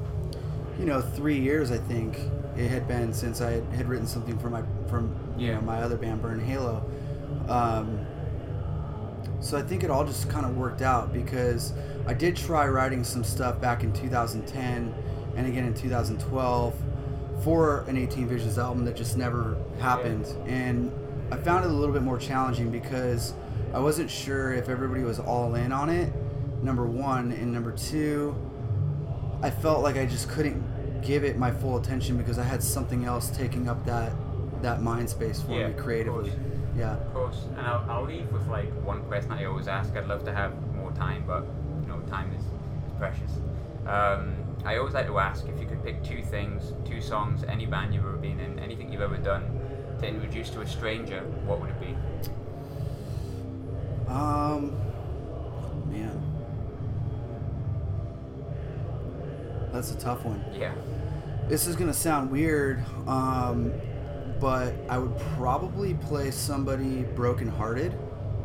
you 0.79 0.85
know, 0.85 0.99
three 1.01 1.37
years. 1.39 1.71
I 1.71 1.77
think 1.77 2.17
it 2.57 2.69
had 2.69 2.87
been 2.87 3.13
since 3.13 3.39
I 3.39 3.61
had 3.75 3.87
written 3.87 4.07
something 4.07 4.37
for 4.39 4.49
my 4.49 4.63
from 4.89 5.15
you 5.37 5.47
Yeah. 5.47 5.55
know 5.55 5.61
my 5.61 5.81
other 5.81 5.95
band, 5.97 6.21
Burn 6.21 6.39
Halo. 6.39 6.83
Um, 7.47 7.99
so 9.39 9.57
I 9.57 9.61
think 9.61 9.83
it 9.83 9.89
all 9.89 10.05
just 10.05 10.29
kind 10.29 10.45
of 10.45 10.55
worked 10.57 10.81
out 10.81 11.13
because 11.13 11.73
I 12.07 12.13
did 12.13 12.35
try 12.35 12.67
writing 12.67 13.03
some 13.03 13.23
stuff 13.23 13.59
back 13.61 13.83
in 13.83 13.91
2010 13.93 14.93
and 15.35 15.47
again 15.47 15.65
in 15.65 15.73
2012 15.73 16.75
for 17.43 17.81
an 17.87 17.97
18 17.97 18.27
Visions 18.27 18.57
album 18.57 18.85
that 18.85 18.95
just 18.95 19.17
never 19.17 19.57
happened. 19.79 20.25
And 20.45 20.91
I 21.31 21.37
found 21.37 21.65
it 21.65 21.71
a 21.71 21.73
little 21.73 21.93
bit 21.93 22.03
more 22.03 22.17
challenging 22.17 22.69
because 22.71 23.33
I 23.73 23.79
wasn't 23.79 24.09
sure 24.11 24.53
if 24.53 24.69
everybody 24.69 25.03
was 25.03 25.19
all 25.19 25.55
in 25.55 25.71
on 25.71 25.89
it, 25.89 26.11
number 26.61 26.85
one. 26.85 27.31
And 27.31 27.51
number 27.53 27.71
two, 27.71 28.35
I 29.41 29.49
felt 29.49 29.81
like 29.81 29.97
I 29.97 30.05
just 30.05 30.29
couldn't 30.29 31.01
give 31.01 31.23
it 31.23 31.37
my 31.37 31.51
full 31.51 31.77
attention 31.77 32.17
because 32.17 32.37
I 32.37 32.43
had 32.43 32.61
something 32.61 33.05
else 33.05 33.29
taking 33.31 33.67
up 33.67 33.83
that 33.85 34.11
that 34.61 34.83
mind 34.83 35.09
space 35.09 35.41
for 35.41 35.53
Yeah, 35.53 35.69
me 35.69 35.73
creatively. 35.73 36.29
course. 36.29 36.41
Yeah. 36.77 36.93
Of 36.93 37.13
course. 37.13 37.45
And 37.57 37.61
I'll, 37.65 37.83
I'll 37.89 38.05
leave 38.05 38.31
with 38.31 38.47
like 38.47 38.69
one 38.85 39.01
question 39.05 39.31
I 39.31 39.45
always 39.45 39.67
ask. 39.67 39.95
I'd 39.97 40.07
love 40.07 40.23
to 40.25 40.31
have 40.31 40.53
more 40.75 40.91
time, 40.91 41.23
but 41.25 41.43
you 41.81 41.87
know, 41.87 41.99
time 42.01 42.31
is, 42.37 42.43
is 42.43 42.91
precious. 42.99 43.31
Um, 43.87 44.35
I 44.63 44.77
always 44.77 44.93
like 44.93 45.07
to 45.07 45.17
ask 45.17 45.47
if 45.47 45.59
you 45.59 45.65
could 45.65 45.83
pick 45.83 46.03
two 46.03 46.21
things, 46.21 46.73
two 46.85 47.01
songs, 47.01 47.43
any 47.43 47.65
band 47.65 47.93
you've 47.93 48.03
ever 48.05 48.17
been 48.17 48.39
in, 48.39 48.59
anything 48.59 48.91
you've 48.91 49.01
ever 49.01 49.17
done, 49.17 49.59
to 49.99 50.07
introduce 50.07 50.49
to 50.51 50.61
a 50.61 50.67
stranger, 50.67 51.21
what 51.45 51.59
would 51.59 51.69
it 51.71 51.79
be? 51.79 51.95
Um, 54.07 54.75
man, 55.89 56.21
that's 59.71 59.91
a 59.91 59.97
tough 59.97 60.25
one. 60.25 60.43
Yeah. 60.53 60.73
This 61.47 61.65
is 61.65 61.75
gonna 61.75 61.93
sound 61.93 62.29
weird, 62.29 62.83
um, 63.07 63.73
but 64.39 64.73
I 64.89 64.97
would 64.99 65.17
probably 65.35 65.95
play 65.95 66.29
somebody 66.31 67.03
brokenhearted 67.15 67.97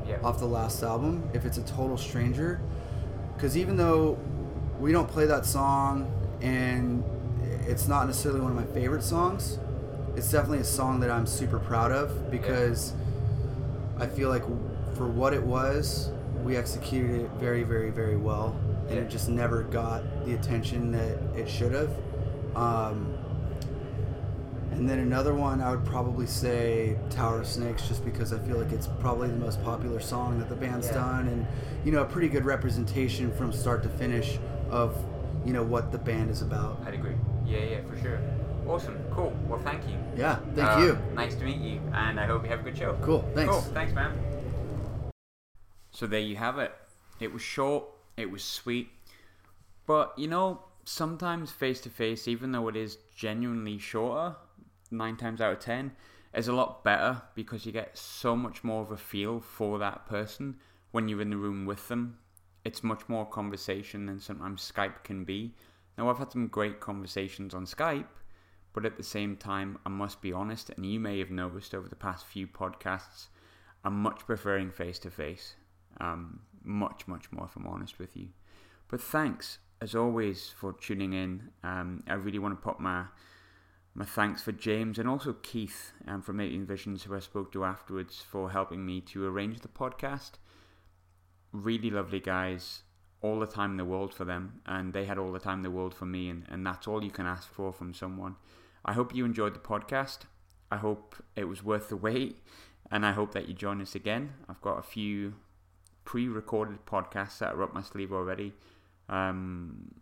Yeah. 0.08 0.18
off 0.22 0.38
the 0.38 0.46
last 0.46 0.82
album 0.82 1.28
if 1.34 1.44
it's 1.44 1.58
a 1.58 1.62
total 1.64 1.96
stranger. 1.98 2.60
Because 3.34 3.56
even 3.56 3.76
though 3.76 4.18
we 4.78 4.92
don't 4.92 5.08
play 5.08 5.26
that 5.26 5.46
song 5.46 6.10
and 6.40 7.02
it's 7.66 7.88
not 7.88 8.06
necessarily 8.06 8.40
one 8.40 8.50
of 8.50 8.56
my 8.56 8.72
favorite 8.74 9.02
songs, 9.02 9.58
it's 10.16 10.30
definitely 10.30 10.58
a 10.58 10.64
song 10.64 11.00
that 11.00 11.10
I'm 11.10 11.26
super 11.26 11.58
proud 11.58 11.92
of 11.92 12.30
because 12.30 12.92
I 13.98 14.06
feel 14.06 14.28
like 14.28 14.44
for 14.96 15.06
what 15.08 15.32
it 15.34 15.42
was, 15.42 16.10
we 16.44 16.56
executed 16.56 17.22
it 17.22 17.30
very, 17.38 17.62
very, 17.64 17.90
very 17.90 18.16
well. 18.16 18.54
And 18.88 18.96
Yeah. 18.96 19.02
it 19.02 19.10
just 19.10 19.28
never 19.28 19.62
got 19.62 20.02
the 20.24 20.34
attention 20.34 20.92
that 20.92 21.18
it 21.36 21.48
should 21.48 21.72
have. 21.72 21.90
Um, 22.54 23.12
and 24.72 24.88
then 24.88 24.98
another 25.00 25.34
one, 25.34 25.60
I 25.60 25.70
would 25.70 25.84
probably 25.84 26.26
say 26.26 26.96
Tower 27.10 27.40
of 27.40 27.46
Snakes, 27.46 27.88
just 27.88 28.04
because 28.04 28.32
I 28.32 28.38
feel 28.38 28.58
like 28.58 28.72
it's 28.72 28.88
probably 29.00 29.28
the 29.28 29.36
most 29.36 29.62
popular 29.64 30.00
song 30.00 30.38
that 30.38 30.48
the 30.48 30.54
band's 30.54 30.86
Yeah. 30.88 30.94
done, 30.94 31.28
and 31.28 31.46
you 31.84 31.92
know, 31.92 32.02
a 32.02 32.04
pretty 32.04 32.28
good 32.28 32.44
representation 32.44 33.32
from 33.32 33.52
start 33.52 33.82
to 33.84 33.88
finish 33.88 34.38
of 34.70 34.96
you 35.44 35.52
know 35.52 35.62
what 35.62 35.92
the 35.92 35.98
band 35.98 36.30
is 36.30 36.42
about. 36.42 36.80
I'd 36.86 36.94
agree. 36.94 37.14
Yeah, 37.44 37.58
yeah, 37.58 37.80
for 37.88 37.96
sure. 38.00 38.20
Awesome. 38.66 38.98
Cool. 39.12 39.32
Well, 39.46 39.60
thank 39.60 39.86
you. 39.88 39.96
Yeah, 40.16 40.38
thank 40.54 40.68
Um, 40.68 40.82
you. 40.82 40.98
Nice 41.14 41.36
to 41.36 41.44
meet 41.44 41.58
you, 41.60 41.80
and 41.92 42.18
I 42.18 42.26
hope 42.26 42.42
you 42.42 42.50
have 42.50 42.60
a 42.60 42.62
good 42.64 42.76
show. 42.76 42.98
Cool, 43.02 43.22
thanks. 43.34 43.52
Cool. 43.52 43.60
Thanks, 43.72 43.92
man. 43.94 44.12
So 45.90 46.06
there 46.06 46.20
you 46.20 46.36
have 46.36 46.58
it. 46.58 46.74
It 47.20 47.32
was 47.32 47.42
short. 47.42 47.84
It 48.16 48.30
was 48.30 48.42
sweet. 48.44 48.90
But 49.86 50.12
you 50.18 50.26
know, 50.28 50.62
sometimes 50.84 51.52
face 51.52 51.80
to 51.82 51.90
face, 51.90 52.26
even 52.26 52.52
though 52.52 52.68
it 52.68 52.76
is 52.76 52.98
genuinely 53.14 53.78
shorter, 53.78 54.36
nine 54.90 55.16
times 55.16 55.40
out 55.40 55.52
of 55.52 55.60
ten, 55.60 55.92
is 56.34 56.48
a 56.48 56.52
lot 56.52 56.82
better 56.84 57.22
because 57.34 57.64
you 57.64 57.72
get 57.72 57.96
so 57.96 58.34
much 58.36 58.64
more 58.64 58.82
of 58.82 58.90
a 58.90 58.96
feel 58.96 59.40
for 59.40 59.78
that 59.78 60.06
person 60.06 60.56
when 60.90 61.08
you're 61.08 61.22
in 61.22 61.30
the 61.30 61.36
room 61.36 61.66
with 61.66 61.88
them. 61.88 62.18
It's 62.66 62.82
much 62.82 63.08
more 63.08 63.24
conversation 63.24 64.06
than 64.06 64.18
sometimes 64.18 64.72
Skype 64.72 65.04
can 65.04 65.24
be. 65.24 65.54
Now, 65.96 66.10
I've 66.10 66.18
had 66.18 66.32
some 66.32 66.48
great 66.48 66.80
conversations 66.80 67.54
on 67.54 67.64
Skype, 67.64 68.08
but 68.72 68.84
at 68.84 68.96
the 68.96 69.04
same 69.04 69.36
time, 69.36 69.78
I 69.86 69.88
must 69.88 70.20
be 70.20 70.32
honest, 70.32 70.70
and 70.70 70.84
you 70.84 70.98
may 70.98 71.20
have 71.20 71.30
noticed 71.30 71.76
over 71.76 71.88
the 71.88 71.94
past 71.94 72.26
few 72.26 72.48
podcasts, 72.48 73.28
I'm 73.84 74.02
much 74.02 74.26
preferring 74.26 74.72
face 74.72 74.98
to 75.00 75.12
face. 75.12 75.54
Much, 76.64 77.06
much 77.06 77.30
more, 77.30 77.44
if 77.44 77.54
I'm 77.54 77.68
honest 77.68 78.00
with 78.00 78.16
you. 78.16 78.30
But 78.88 79.00
thanks, 79.00 79.58
as 79.80 79.94
always, 79.94 80.48
for 80.48 80.72
tuning 80.72 81.12
in. 81.12 81.50
Um, 81.62 82.02
I 82.08 82.14
really 82.14 82.40
want 82.40 82.60
to 82.60 82.68
put 82.68 82.80
my 82.80 83.04
my 83.94 84.04
thanks 84.04 84.42
for 84.42 84.52
James 84.52 84.98
and 84.98 85.08
also 85.08 85.34
Keith 85.34 85.92
um, 86.08 86.20
from 86.20 86.36
Making 86.36 86.66
Visions, 86.66 87.04
who 87.04 87.14
I 87.14 87.20
spoke 87.20 87.52
to 87.52 87.64
afterwards, 87.64 88.20
for 88.20 88.50
helping 88.50 88.84
me 88.84 89.00
to 89.12 89.24
arrange 89.24 89.60
the 89.60 89.68
podcast. 89.68 90.32
Really 91.64 91.90
lovely 91.90 92.20
guys, 92.20 92.82
all 93.22 93.40
the 93.40 93.46
time 93.46 93.70
in 93.72 93.76
the 93.76 93.84
world 93.84 94.12
for 94.12 94.24
them, 94.24 94.60
and 94.66 94.92
they 94.92 95.06
had 95.06 95.18
all 95.18 95.32
the 95.32 95.38
time 95.38 95.60
in 95.60 95.62
the 95.62 95.70
world 95.70 95.94
for 95.94 96.04
me, 96.04 96.28
and, 96.28 96.44
and 96.50 96.66
that's 96.66 96.86
all 96.86 97.02
you 97.02 97.10
can 97.10 97.26
ask 97.26 97.50
for 97.50 97.72
from 97.72 97.94
someone. 97.94 98.36
I 98.84 98.92
hope 98.92 99.14
you 99.14 99.24
enjoyed 99.24 99.54
the 99.54 99.60
podcast. 99.60 100.18
I 100.70 100.76
hope 100.76 101.16
it 101.34 101.44
was 101.44 101.62
worth 101.62 101.88
the 101.88 101.96
wait, 101.96 102.38
and 102.90 103.06
I 103.06 103.12
hope 103.12 103.32
that 103.32 103.48
you 103.48 103.54
join 103.54 103.80
us 103.80 103.94
again. 103.94 104.34
I've 104.48 104.60
got 104.60 104.78
a 104.78 104.82
few 104.82 105.34
pre 106.04 106.28
recorded 106.28 106.84
podcasts 106.84 107.38
that 107.38 107.54
are 107.54 107.62
up 107.62 107.72
my 107.72 107.82
sleeve 107.82 108.12
already. 108.12 108.52
Um, 109.08 109.92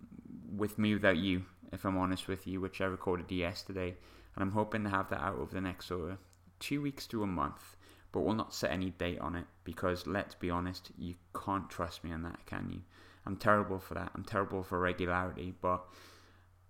with 0.57 0.77
mewithoutYou, 0.77 1.43
if 1.73 1.85
I'm 1.85 1.97
honest 1.99 2.29
with 2.29 2.47
you, 2.47 2.61
which 2.61 2.81
I 2.81 2.87
recorded 2.87 3.31
yesterday, 3.31 3.97
and 4.35 4.43
I'm 4.43 4.53
hoping 4.53 4.85
to 4.85 4.91
have 4.91 5.09
that 5.11 5.21
out 5.21 5.39
over 5.39 5.55
the 5.55 5.61
next 5.61 5.87
sort 5.87 6.13
of 6.13 6.19
two 6.59 6.81
weeks 6.81 7.07
to 7.09 7.23
a 7.23 7.27
month. 7.27 7.77
But 8.15 8.21
we'll 8.21 8.37
not 8.37 8.55
set 8.55 8.71
any 8.71 8.91
date 8.91 9.19
on 9.19 9.35
it 9.35 9.47
because 9.65 10.07
let's 10.07 10.37
be 10.37 10.49
honest, 10.49 10.93
you 10.97 11.17
can't 11.35 11.69
trust 11.69 12.05
me 12.05 12.13
on 12.13 12.23
that, 12.23 12.47
can 12.47 12.71
you? 12.71 12.83
I'm 13.27 13.37
terrible 13.37 13.81
for 13.81 13.95
that. 13.95 14.13
I'm 14.15 14.23
terrible 14.23 14.63
for 14.63 14.79
regularity, 14.79 15.53
but 15.61 15.85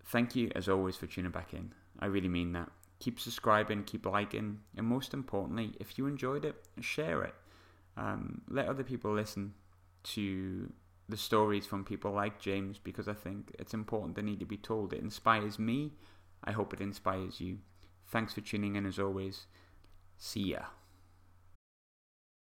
thank 0.07 0.35
you 0.35 0.50
as 0.54 0.70
always 0.70 0.96
for 0.96 1.07
tuning 1.07 1.33
back 1.33 1.52
in. 1.52 1.74
I 2.00 2.07
really 2.07 2.28
mean 2.28 2.52
that. 2.52 2.70
Keep 2.98 3.20
subscribing, 3.20 3.85
keep 3.85 4.07
liking, 4.07 4.61
and 4.74 4.87
most 4.87 5.12
importantly, 5.12 5.74
if 5.78 5.98
you 5.98 6.07
enjoyed 6.07 6.46
it, 6.46 6.57
share 6.80 7.22
it. 7.24 7.35
Um, 7.98 8.40
let 8.48 8.66
other 8.66 8.83
people 8.83 9.12
listen 9.12 9.52
to 10.04 10.72
the 11.11 11.18
stories 11.18 11.66
from 11.66 11.85
people 11.85 12.12
like 12.12 12.40
James 12.40 12.78
because 12.83 13.07
I 13.07 13.12
think 13.12 13.54
it's 13.59 13.74
important 13.74 14.16
they 14.16 14.22
need 14.22 14.40
to 14.40 14.46
be 14.46 14.57
told. 14.57 14.94
It 14.94 15.02
inspires 15.02 15.59
me. 15.59 15.92
I 16.42 16.52
hope 16.52 16.72
it 16.72 16.80
inspires 16.80 17.38
you. 17.38 17.59
Thanks 18.07 18.33
for 18.33 18.40
tuning 18.40 18.76
in 18.76 18.87
as 18.87 18.98
always. 18.98 19.46
See 20.16 20.52
ya. 20.52 20.61